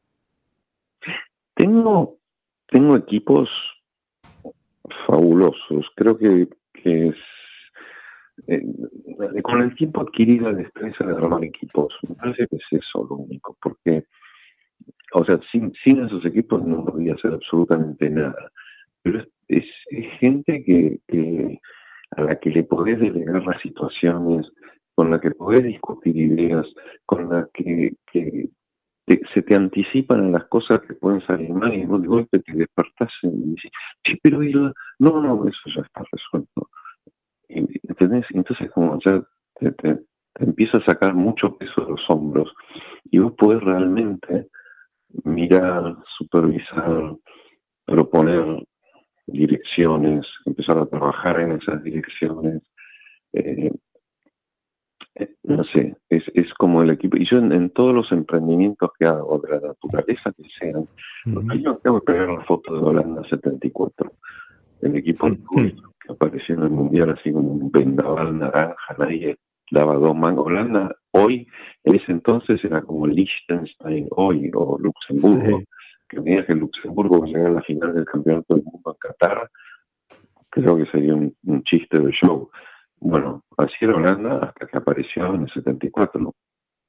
Tengo, 1.63 2.19
tengo 2.67 2.97
equipos 2.97 3.49
fabulosos. 5.07 5.89
Creo 5.95 6.19
que, 6.19 6.49
es 6.83 7.15
eh, 8.49 9.43
con 9.43 9.63
el 9.63 9.73
tiempo 9.77 10.01
adquirí 10.01 10.41
la 10.41 10.53
destreza 10.55 11.07
de 11.07 11.13
armar 11.13 11.45
equipos. 11.45 11.97
Me 12.09 12.17
parece 12.17 12.49
que 12.49 12.57
es 12.57 12.65
eso 12.73 13.07
lo 13.09 13.15
único, 13.15 13.57
porque, 13.63 14.07
o 15.13 15.25
sea, 15.25 15.39
sin, 15.53 15.73
esos 15.85 16.25
equipos 16.25 16.67
no 16.67 16.85
podía 16.85 17.15
hacer 17.15 17.33
absolutamente 17.35 18.11
nada. 18.11 18.51
Pero 19.03 19.25
es, 19.47 19.65
gente 20.19 20.65
que, 20.65 21.61
a 22.17 22.23
la 22.23 22.41
que 22.41 22.51
le 22.51 22.65
podés 22.65 22.99
delegar 22.99 23.47
las 23.47 23.63
situaciones, 23.63 24.51
con 24.97 25.13
la 25.13 25.21
que 25.21 25.31
podés 25.31 25.63
discutir 25.63 26.17
ideas, 26.17 26.67
con 27.07 27.31
la 27.31 27.49
que, 27.55 27.95
se 29.07 29.43
te 29.43 29.55
anticipan 29.55 30.27
a 30.27 30.31
las 30.31 30.45
cosas 30.45 30.81
que 30.81 30.95
pueden 30.95 31.21
salir 31.23 31.51
mal 31.51 31.75
y 31.75 31.81
de 31.81 31.87
golpe 31.87 32.39
te 32.39 32.53
despertás 32.53 33.13
y 33.23 33.29
dices, 33.29 33.71
sí, 34.05 34.19
pero 34.23 34.41
no, 34.99 35.21
no, 35.21 35.49
eso 35.49 35.61
ya 35.67 35.83
está 35.83 36.05
resuelto. 36.11 36.71
¿Entendés? 37.49 38.27
Entonces 38.31 38.71
como 38.71 38.99
ya 39.01 39.23
te, 39.55 39.99
empieza 40.37 40.79
a 40.79 40.85
sacar 40.85 41.15
mucho 41.15 41.57
peso 41.57 41.85
de 41.85 41.91
los 41.91 42.09
hombros 42.09 42.55
y 43.05 43.19
vos 43.19 43.33
podés 43.33 43.63
realmente 43.63 44.49
mirar, 45.25 45.97
supervisar, 46.17 47.15
proponer 47.85 48.65
direcciones, 49.27 50.27
empezar 50.47 50.79
a 50.79 50.87
trabajar 50.87 51.41
en 51.41 51.53
esas 51.53 51.83
direcciones. 51.83 52.63
Eh, 53.33 53.71
no 55.43 55.65
sé, 55.65 55.97
es, 56.09 56.25
es, 56.35 56.53
como 56.55 56.83
el 56.83 56.91
equipo. 56.91 57.17
Y 57.17 57.25
yo 57.25 57.39
en, 57.39 57.71
todos 57.71 57.95
los 57.95 58.13
emprendimientos 58.13 58.91
que 58.99 59.07
hago, 59.07 59.39
de 59.39 59.51
la 59.51 59.69
naturaleza 59.69 60.33
que 60.33 60.45
sean, 60.59 60.89
yo 61.27 61.71
acabo 61.71 62.01
de 62.01 62.05
pegar 62.05 62.29
la 62.29 62.45
foto 62.45 62.75
de 62.75 62.81
Holanda 62.81 63.23
74. 63.29 64.13
El 64.81 64.97
equipo 64.97 65.29
que 65.31 65.75
apareció 66.09 66.55
en 66.57 66.63
el 66.63 66.71
mundial 66.71 67.11
así 67.11 67.33
como 67.33 67.53
un 67.53 67.71
vendaval 67.71 68.39
naranja, 68.39 68.97
nadie 68.99 69.37
daba 69.71 69.95
dos 69.95 70.17
mangos. 70.17 70.47
Holanda 70.47 70.95
hoy, 71.13 71.47
en 71.85 71.95
ese 71.95 72.13
entonces 72.13 72.63
era 72.65 72.83
como 72.83 73.07
Liechtenstein 73.07 74.09
hoy 74.11 74.51
o 74.55 74.79
Luxemburgo, 74.79 75.63
que 76.09 76.21
medida 76.21 76.47
que 76.47 76.55
Luxemburgo 76.55 77.21
va 77.21 77.27
a 77.27 77.29
llegar 77.29 77.47
a 77.47 77.55
la 77.55 77.63
final 77.63 77.95
del 77.95 78.05
campeonato 78.05 78.55
del 78.55 78.65
mundo 78.65 78.91
en 78.93 78.97
Qatar, 78.99 79.51
creo 80.51 80.77
que 80.77 80.87
sería 80.87 81.15
un, 81.15 81.63
chiste 81.65 81.99
de 81.99 82.13
show. 82.13 82.51
Bueno, 83.05 83.45
así 83.57 83.77
era 83.81 83.97
Holanda 83.97 84.39
hasta 84.39 84.67
que 84.67 84.79
apareció 84.79 85.35
en 85.35 85.43
el 85.43 85.51
74, 85.51 86.35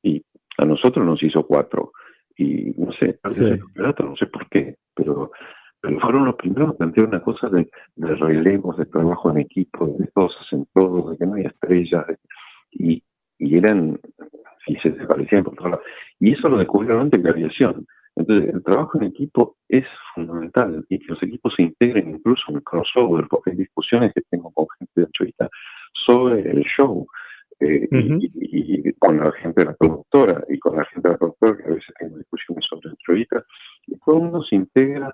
Y 0.04 0.24
a 0.58 0.66
nosotros 0.66 1.06
nos 1.06 1.22
hizo 1.24 1.46
cuatro. 1.46 1.92
Y 2.36 2.74
no 2.78 2.92
sé, 2.94 3.20
no 3.24 4.16
sé 4.16 4.26
por 4.28 4.50
qué, 4.50 4.78
pero 4.94 5.32
pero 5.84 6.00
fueron 6.00 6.24
los 6.24 6.36
primeros 6.36 6.72
que 6.72 6.78
plantearon 6.78 7.10
una 7.10 7.22
cosa 7.22 7.50
de, 7.50 7.70
relevos, 7.98 8.78
de 8.78 8.86
trabajo 8.86 9.32
en 9.32 9.40
equipo, 9.40 9.86
de 10.00 10.08
todos 10.16 10.38
hacen 10.40 10.66
todo, 10.74 11.12
de 11.12 11.18
que 11.18 11.26
no 11.26 11.34
hay 11.34 11.44
estrellas, 11.44 12.06
y, 12.72 13.04
eran, 13.38 14.00
y 14.66 14.78
se 14.78 14.92
desaparecían 14.92 15.44
por 15.44 15.56
todos 15.56 15.72
lados. 15.72 15.86
Y 16.22 16.32
eso 16.32 16.48
lo 16.48 16.56
descubrieron 16.56 17.02
antes 17.02 17.22
de 17.22 17.30
la 17.30 17.36
aviación. 17.36 17.86
Entonces, 18.16 18.54
el 18.54 18.64
trabajo 18.64 18.98
en 18.98 19.08
equipo 19.08 19.58
es 19.68 19.84
fundamental 20.16 20.86
y 20.88 21.00
que 21.00 21.06
los 21.08 21.22
equipos 21.22 21.54
se 21.54 21.64
integren 21.64 22.12
incluso 22.12 22.46
en 22.48 22.56
el 22.56 22.64
crossover, 22.64 23.28
porque 23.28 23.52
hay 23.52 23.58
discusiones 23.58 24.14
que 24.14 24.22
tengo 24.22 24.52
con 24.52 24.68
gente 24.80 25.02
de 25.02 25.12
Choita 25.12 25.50
sobre 25.94 26.42
el 26.50 26.64
show. 26.64 27.08
Eh, 27.60 27.88
y, 27.92 28.94
con 28.94 29.20
la 29.20 29.32
gente 29.32 29.62
de 29.62 29.66
la 29.68 29.74
productora 29.74 30.44
y 30.50 30.60
con 30.60 30.76
la 30.76 30.86
gente 30.86 31.08
de 31.08 31.14
la 31.14 31.18
productora 31.18 31.58
que 31.58 31.64
a 31.64 31.76
veces 31.76 31.94
tengo 31.98 32.18
discusiones 32.18 32.66
sobre 32.66 32.90
entrevistas 32.90 33.44
y 33.88 33.98
todo 34.00 34.20
mundo 34.20 34.44
se 34.44 34.56
integra 34.56 35.14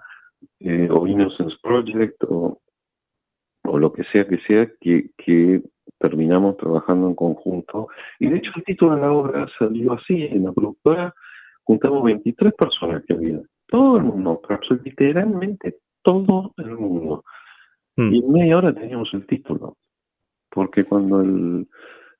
eh, 0.59 0.87
o 0.91 1.05
Innocence 1.05 1.57
Project 1.61 2.23
o, 2.27 2.61
lo 3.63 3.93
que 3.93 4.03
sea 4.05 4.27
que 4.27 4.39
sea 4.39 4.67
que, 4.79 5.61
terminamos 5.99 6.55
trabajando 6.57 7.07
en 7.07 7.15
conjunto. 7.15 7.89
Y 8.19 8.29
de 8.29 8.37
hecho 8.37 8.51
el 8.55 8.63
título 8.63 8.95
de 8.95 9.01
la 9.01 9.11
obra 9.11 9.47
salió 9.59 9.93
así, 9.93 10.23
en 10.23 10.45
la 10.45 10.53
productora 10.53 11.13
juntamos 11.63 12.03
23 12.03 12.53
personas 12.53 13.03
que 13.05 13.13
había, 13.13 13.41
todo 13.67 13.97
el 13.97 14.03
mundo, 14.03 14.41
literalmente 14.83 15.79
todo 16.01 16.53
el 16.57 16.77
mundo. 16.77 17.23
Hmm. 17.95 18.13
Y 18.13 18.19
en 18.19 18.31
media 18.31 18.57
hora 18.57 18.73
teníamos 18.73 19.13
el 19.13 19.27
título, 19.27 19.77
porque 20.49 20.83
cuando 20.83 21.21
el, 21.21 21.67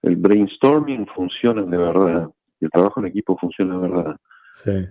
el 0.02 0.16
brainstorming 0.16 1.08
funciona 1.08 1.64
de 1.64 1.78
verdad, 1.78 2.30
y 2.60 2.66
el 2.66 2.72
trabajo 2.72 3.00
en 3.00 3.08
equipo 3.08 3.38
funciona 3.38 3.76
de 3.76 3.88
verdad, 3.88 4.18
sí 4.54 4.88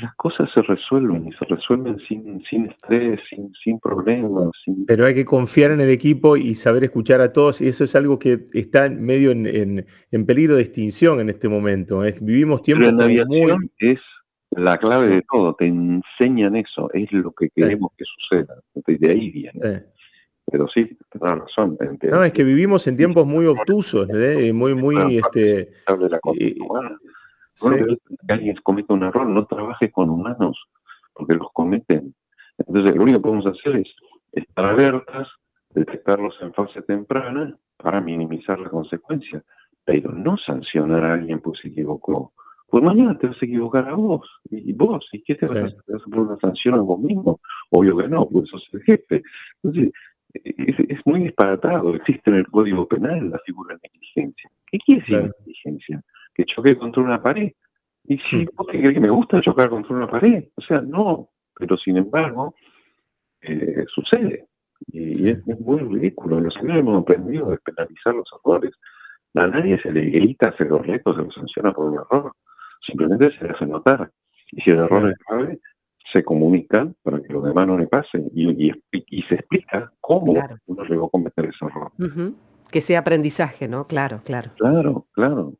las 0.00 0.14
cosas 0.14 0.50
se 0.52 0.62
resuelven 0.62 1.28
y 1.28 1.32
se 1.32 1.44
resuelven 1.44 1.98
sin, 2.08 2.42
sin 2.48 2.66
estrés, 2.66 3.20
sin, 3.28 3.52
sin 3.62 3.78
problemas. 3.78 4.50
Pero 4.86 5.06
hay 5.06 5.14
que 5.14 5.24
confiar 5.24 5.70
en 5.72 5.80
el 5.80 5.90
equipo 5.90 6.36
y 6.36 6.54
saber 6.54 6.84
escuchar 6.84 7.20
a 7.20 7.32
todos 7.32 7.60
y 7.60 7.68
eso 7.68 7.84
es 7.84 7.94
algo 7.96 8.18
que 8.18 8.48
está 8.52 8.88
medio 8.88 9.30
en, 9.32 9.86
en, 10.10 10.26
peligro 10.26 10.56
de 10.56 10.62
extinción 10.62 11.20
en 11.20 11.30
este 11.30 11.48
momento. 11.48 12.04
¿eh? 12.04 12.14
vivimos 12.20 12.62
tiempos 12.62 12.92
Pero 12.96 13.58
es 13.78 14.00
la 14.50 14.76
clave 14.78 15.06
de 15.06 15.22
todo, 15.22 15.54
te 15.54 15.66
enseñan 15.66 16.56
eso, 16.56 16.90
es 16.92 17.10
lo 17.12 17.32
que 17.32 17.48
queremos 17.48 17.90
que 17.96 18.04
suceda. 18.04 18.54
De 18.86 19.10
ahí 19.10 19.30
viene. 19.30 19.84
Pero 20.52 20.68
sí, 20.68 20.96
tienes 21.10 21.38
razón. 21.38 21.78
No, 22.02 22.22
es 22.22 22.32
que 22.32 22.44
vivimos 22.44 22.86
en 22.86 22.98
tiempos 22.98 23.26
muy 23.26 23.46
obtusos, 23.46 24.06
¿eh? 24.10 24.52
muy, 24.52 24.74
muy, 24.74 25.16
este, 25.16 25.72
que 25.86 26.56
alguien 28.28 28.56
cometa 28.62 28.92
un 28.92 29.04
error, 29.04 29.26
no 29.26 29.46
trabaje 29.46 29.90
con 29.90 30.10
humanos, 30.10 30.68
porque 31.14 31.34
los 31.34 31.48
cometen. 31.54 32.14
Entonces, 32.58 32.94
lo 32.94 33.02
único 33.02 33.18
que 33.18 33.22
podemos 33.22 33.46
hacer 33.46 33.76
es 33.76 33.88
estar 34.30 34.66
alertas, 34.66 35.28
detectarlos 35.70 36.36
en 36.42 36.52
fase 36.52 36.82
temprana 36.82 37.56
para 37.78 38.02
minimizar 38.02 38.60
la 38.60 38.68
consecuencia, 38.68 39.42
pero 39.84 40.12
no 40.12 40.36
sancionar 40.36 41.02
a 41.04 41.14
alguien 41.14 41.40
porque 41.40 41.62
se 41.62 41.68
equivocó. 41.68 42.34
Pues 42.68 42.84
mañana 42.84 43.18
te 43.18 43.26
vas 43.26 43.36
a 43.40 43.44
equivocar 43.44 43.88
a 43.88 43.94
vos, 43.94 44.28
y 44.50 44.72
vos, 44.72 45.06
¿y 45.12 45.22
qué 45.22 45.34
te 45.34 45.46
vas, 45.46 45.56
a, 45.56 45.64
hacer? 45.66 45.82
¿Te 45.84 45.92
vas 45.92 46.02
a 46.02 46.04
poner 46.04 46.26
una 46.26 46.38
sanción 46.38 46.74
a 46.74 46.80
vos 46.80 46.98
mismo? 46.98 47.40
Obvio 47.70 47.98
que 47.98 48.08
no, 48.08 48.26
pues 48.26 48.48
sos 48.48 48.66
el 48.72 48.82
jefe. 48.82 49.22
Entonces, 49.62 49.92
es, 50.34 51.00
muy 51.04 51.20
disparatado. 51.20 51.94
Existe 51.94 52.30
en 52.30 52.36
el 52.36 52.46
Código 52.46 52.86
Penal 52.86 53.30
la 53.30 53.38
figura 53.40 53.74
de 53.74 53.88
negligencia. 53.88 54.50
¿Qué 54.66 54.78
quiere 54.78 55.00
decir 55.00 55.34
negligencia? 55.38 56.02
que 56.34 56.44
choque 56.44 56.76
contra 56.76 57.02
una 57.02 57.22
pared. 57.22 57.52
Y 58.04 58.18
si 58.18 58.44
vos 58.46 58.66
te 58.66 58.78
crees 58.78 58.94
que 58.94 59.00
me 59.00 59.10
gusta 59.10 59.40
chocar 59.40 59.68
contra 59.70 59.94
una 59.94 60.08
pared, 60.08 60.44
o 60.56 60.60
sea, 60.60 60.80
no, 60.80 61.30
pero 61.54 61.76
sin 61.76 61.98
embargo, 61.98 62.54
eh, 63.40 63.84
sucede. 63.88 64.48
Y 64.88 65.28
es, 65.28 65.46
muy 65.46 65.78
ridículo. 65.78 66.40
Nosotros 66.40 66.76
hemos 66.76 67.02
aprendido 67.02 67.52
a 67.52 67.56
penalizar 67.56 68.14
los 68.14 68.28
errores. 68.32 68.72
A 69.34 69.46
nadie 69.46 69.78
se 69.78 69.92
le 69.92 70.02
grita, 70.02 70.54
se 70.56 70.64
los 70.64 70.84
retos, 70.84 71.16
se 71.16 71.22
lo 71.22 71.30
sanciona 71.30 71.72
por 71.72 71.90
un 71.90 72.00
error. 72.00 72.32
Simplemente 72.80 73.36
se 73.38 73.44
le 73.44 73.50
hace 73.50 73.66
notar. 73.66 74.10
Y 74.50 74.60
si 74.60 74.70
el 74.70 74.80
error 74.80 75.08
es 75.08 75.16
grave, 75.26 75.60
se 76.12 76.24
comunica 76.24 76.90
para 77.02 77.20
que 77.20 77.32
los 77.32 77.44
demás 77.44 77.66
no 77.66 77.78
le 77.78 77.86
pase. 77.86 78.24
Y, 78.34 78.70
y, 78.70 79.22
se 79.22 79.34
explica 79.34 79.92
cómo 80.00 80.34
uno 80.66 80.84
llegó 80.84 81.06
a 81.06 81.10
cometer 81.10 81.46
ese 81.46 81.64
error. 81.64 81.92
Que 82.70 82.80
sea 82.80 83.00
aprendizaje, 83.00 83.68
¿no? 83.68 83.86
Claro, 83.86 84.22
claro. 84.24 84.50
Claro, 84.56 85.06
claro. 85.12 85.54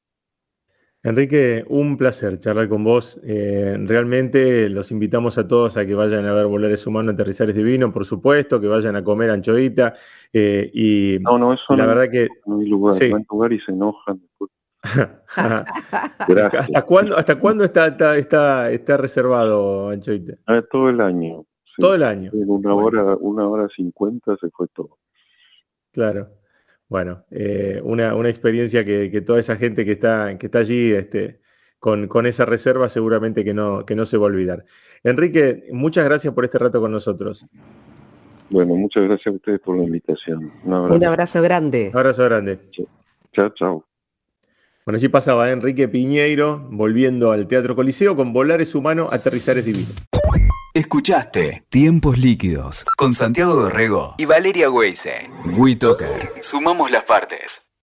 Enrique, 1.04 1.64
un 1.68 1.96
placer 1.96 2.38
charlar 2.38 2.68
con 2.68 2.84
vos. 2.84 3.20
Eh, 3.24 3.76
realmente 3.86 4.68
los 4.68 4.92
invitamos 4.92 5.36
a 5.36 5.48
todos 5.48 5.76
a 5.76 5.84
que 5.84 5.94
vayan 5.94 6.24
a 6.26 6.32
ver 6.32 6.46
Volar 6.46 6.72
Humano, 6.86 7.10
Aterrizar 7.10 7.48
es 7.50 7.56
Divino, 7.56 7.92
por 7.92 8.04
supuesto, 8.04 8.60
que 8.60 8.68
vayan 8.68 8.94
a 8.94 9.02
comer 9.02 9.30
anchoita. 9.30 9.94
Eh, 10.32 10.70
y 10.72 11.18
no, 11.20 11.38
no, 11.38 11.54
eso 11.54 11.76
la 11.76 11.86
verdad 11.86 12.08
que... 12.08 12.28
lugar, 12.46 12.96
lugar 13.28 13.52
y 13.52 13.58
se 13.58 13.72
enojan. 13.72 14.22
¿Hasta 15.36 16.82
cuándo, 16.82 17.16
hasta 17.16 17.38
cuándo 17.38 17.64
está, 17.64 17.86
está, 18.16 18.70
está, 18.70 18.96
reservado 18.96 19.90
anchoita? 19.90 20.34
Ah, 20.46 20.62
todo 20.70 20.90
el 20.90 21.00
año. 21.00 21.46
Todo 21.78 21.94
el 21.94 22.02
año. 22.02 22.30
En 22.34 22.50
una 22.50 22.74
hora, 22.74 23.16
una 23.16 23.48
hora 23.48 23.68
cincuenta 23.74 24.36
se 24.40 24.50
fue 24.50 24.66
todo. 24.68 24.98
Claro. 25.92 26.30
Bueno, 26.88 27.24
eh, 27.30 27.80
una, 27.84 28.28
experiencia 28.28 28.84
que, 28.84 29.22
toda 29.22 29.40
esa 29.40 29.56
gente 29.56 29.84
que 29.84 29.92
está, 29.92 30.36
que 30.36 30.46
está 30.46 30.58
allí 30.58 30.92
este, 30.92 31.40
con, 31.78 32.06
con, 32.06 32.26
esa 32.26 32.44
reserva 32.44 32.90
seguramente 32.90 33.44
que 33.44 33.54
no, 33.54 33.86
que 33.86 33.94
no 33.94 34.04
se 34.04 34.18
va 34.18 34.24
a 34.24 34.26
olvidar. 34.26 34.64
Enrique, 35.02 35.68
muchas 35.72 36.04
gracias 36.04 36.34
por 36.34 36.44
este 36.44 36.58
rato 36.58 36.80
con 36.80 36.92
nosotros. 36.92 37.46
Bueno, 38.50 38.74
muchas 38.76 39.04
gracias 39.04 39.28
a 39.28 39.36
ustedes 39.36 39.60
por 39.60 39.78
la 39.78 39.84
invitación. 39.84 40.52
Un 40.64 40.74
abrazo, 40.74 40.94
Un 40.94 41.04
abrazo 41.04 41.42
grande. 41.42 41.90
Un 41.90 41.98
abrazo 41.98 42.24
grande. 42.24 42.60
Chao, 43.32 43.48
chao. 43.54 43.91
Bueno, 44.84 44.96
allí 44.96 45.08
pasaba 45.08 45.50
Enrique 45.50 45.86
Piñeiro 45.86 46.66
volviendo 46.70 47.30
al 47.30 47.46
Teatro 47.46 47.76
Coliseo 47.76 48.16
con 48.16 48.32
Volar 48.32 48.60
es 48.60 48.74
humano, 48.74 49.08
aterrizar 49.12 49.56
es 49.58 49.64
divino. 49.64 49.90
Escuchaste 50.74 51.64
Tiempos 51.68 52.18
Líquidos 52.18 52.84
con 52.96 53.12
Santiago 53.12 53.54
Dorrego 53.54 54.16
y 54.18 54.24
Valeria 54.24 54.70
Weise. 54.70 55.30
WeToker. 55.56 56.32
Sumamos 56.40 56.90
las 56.90 57.04
partes. 57.04 57.71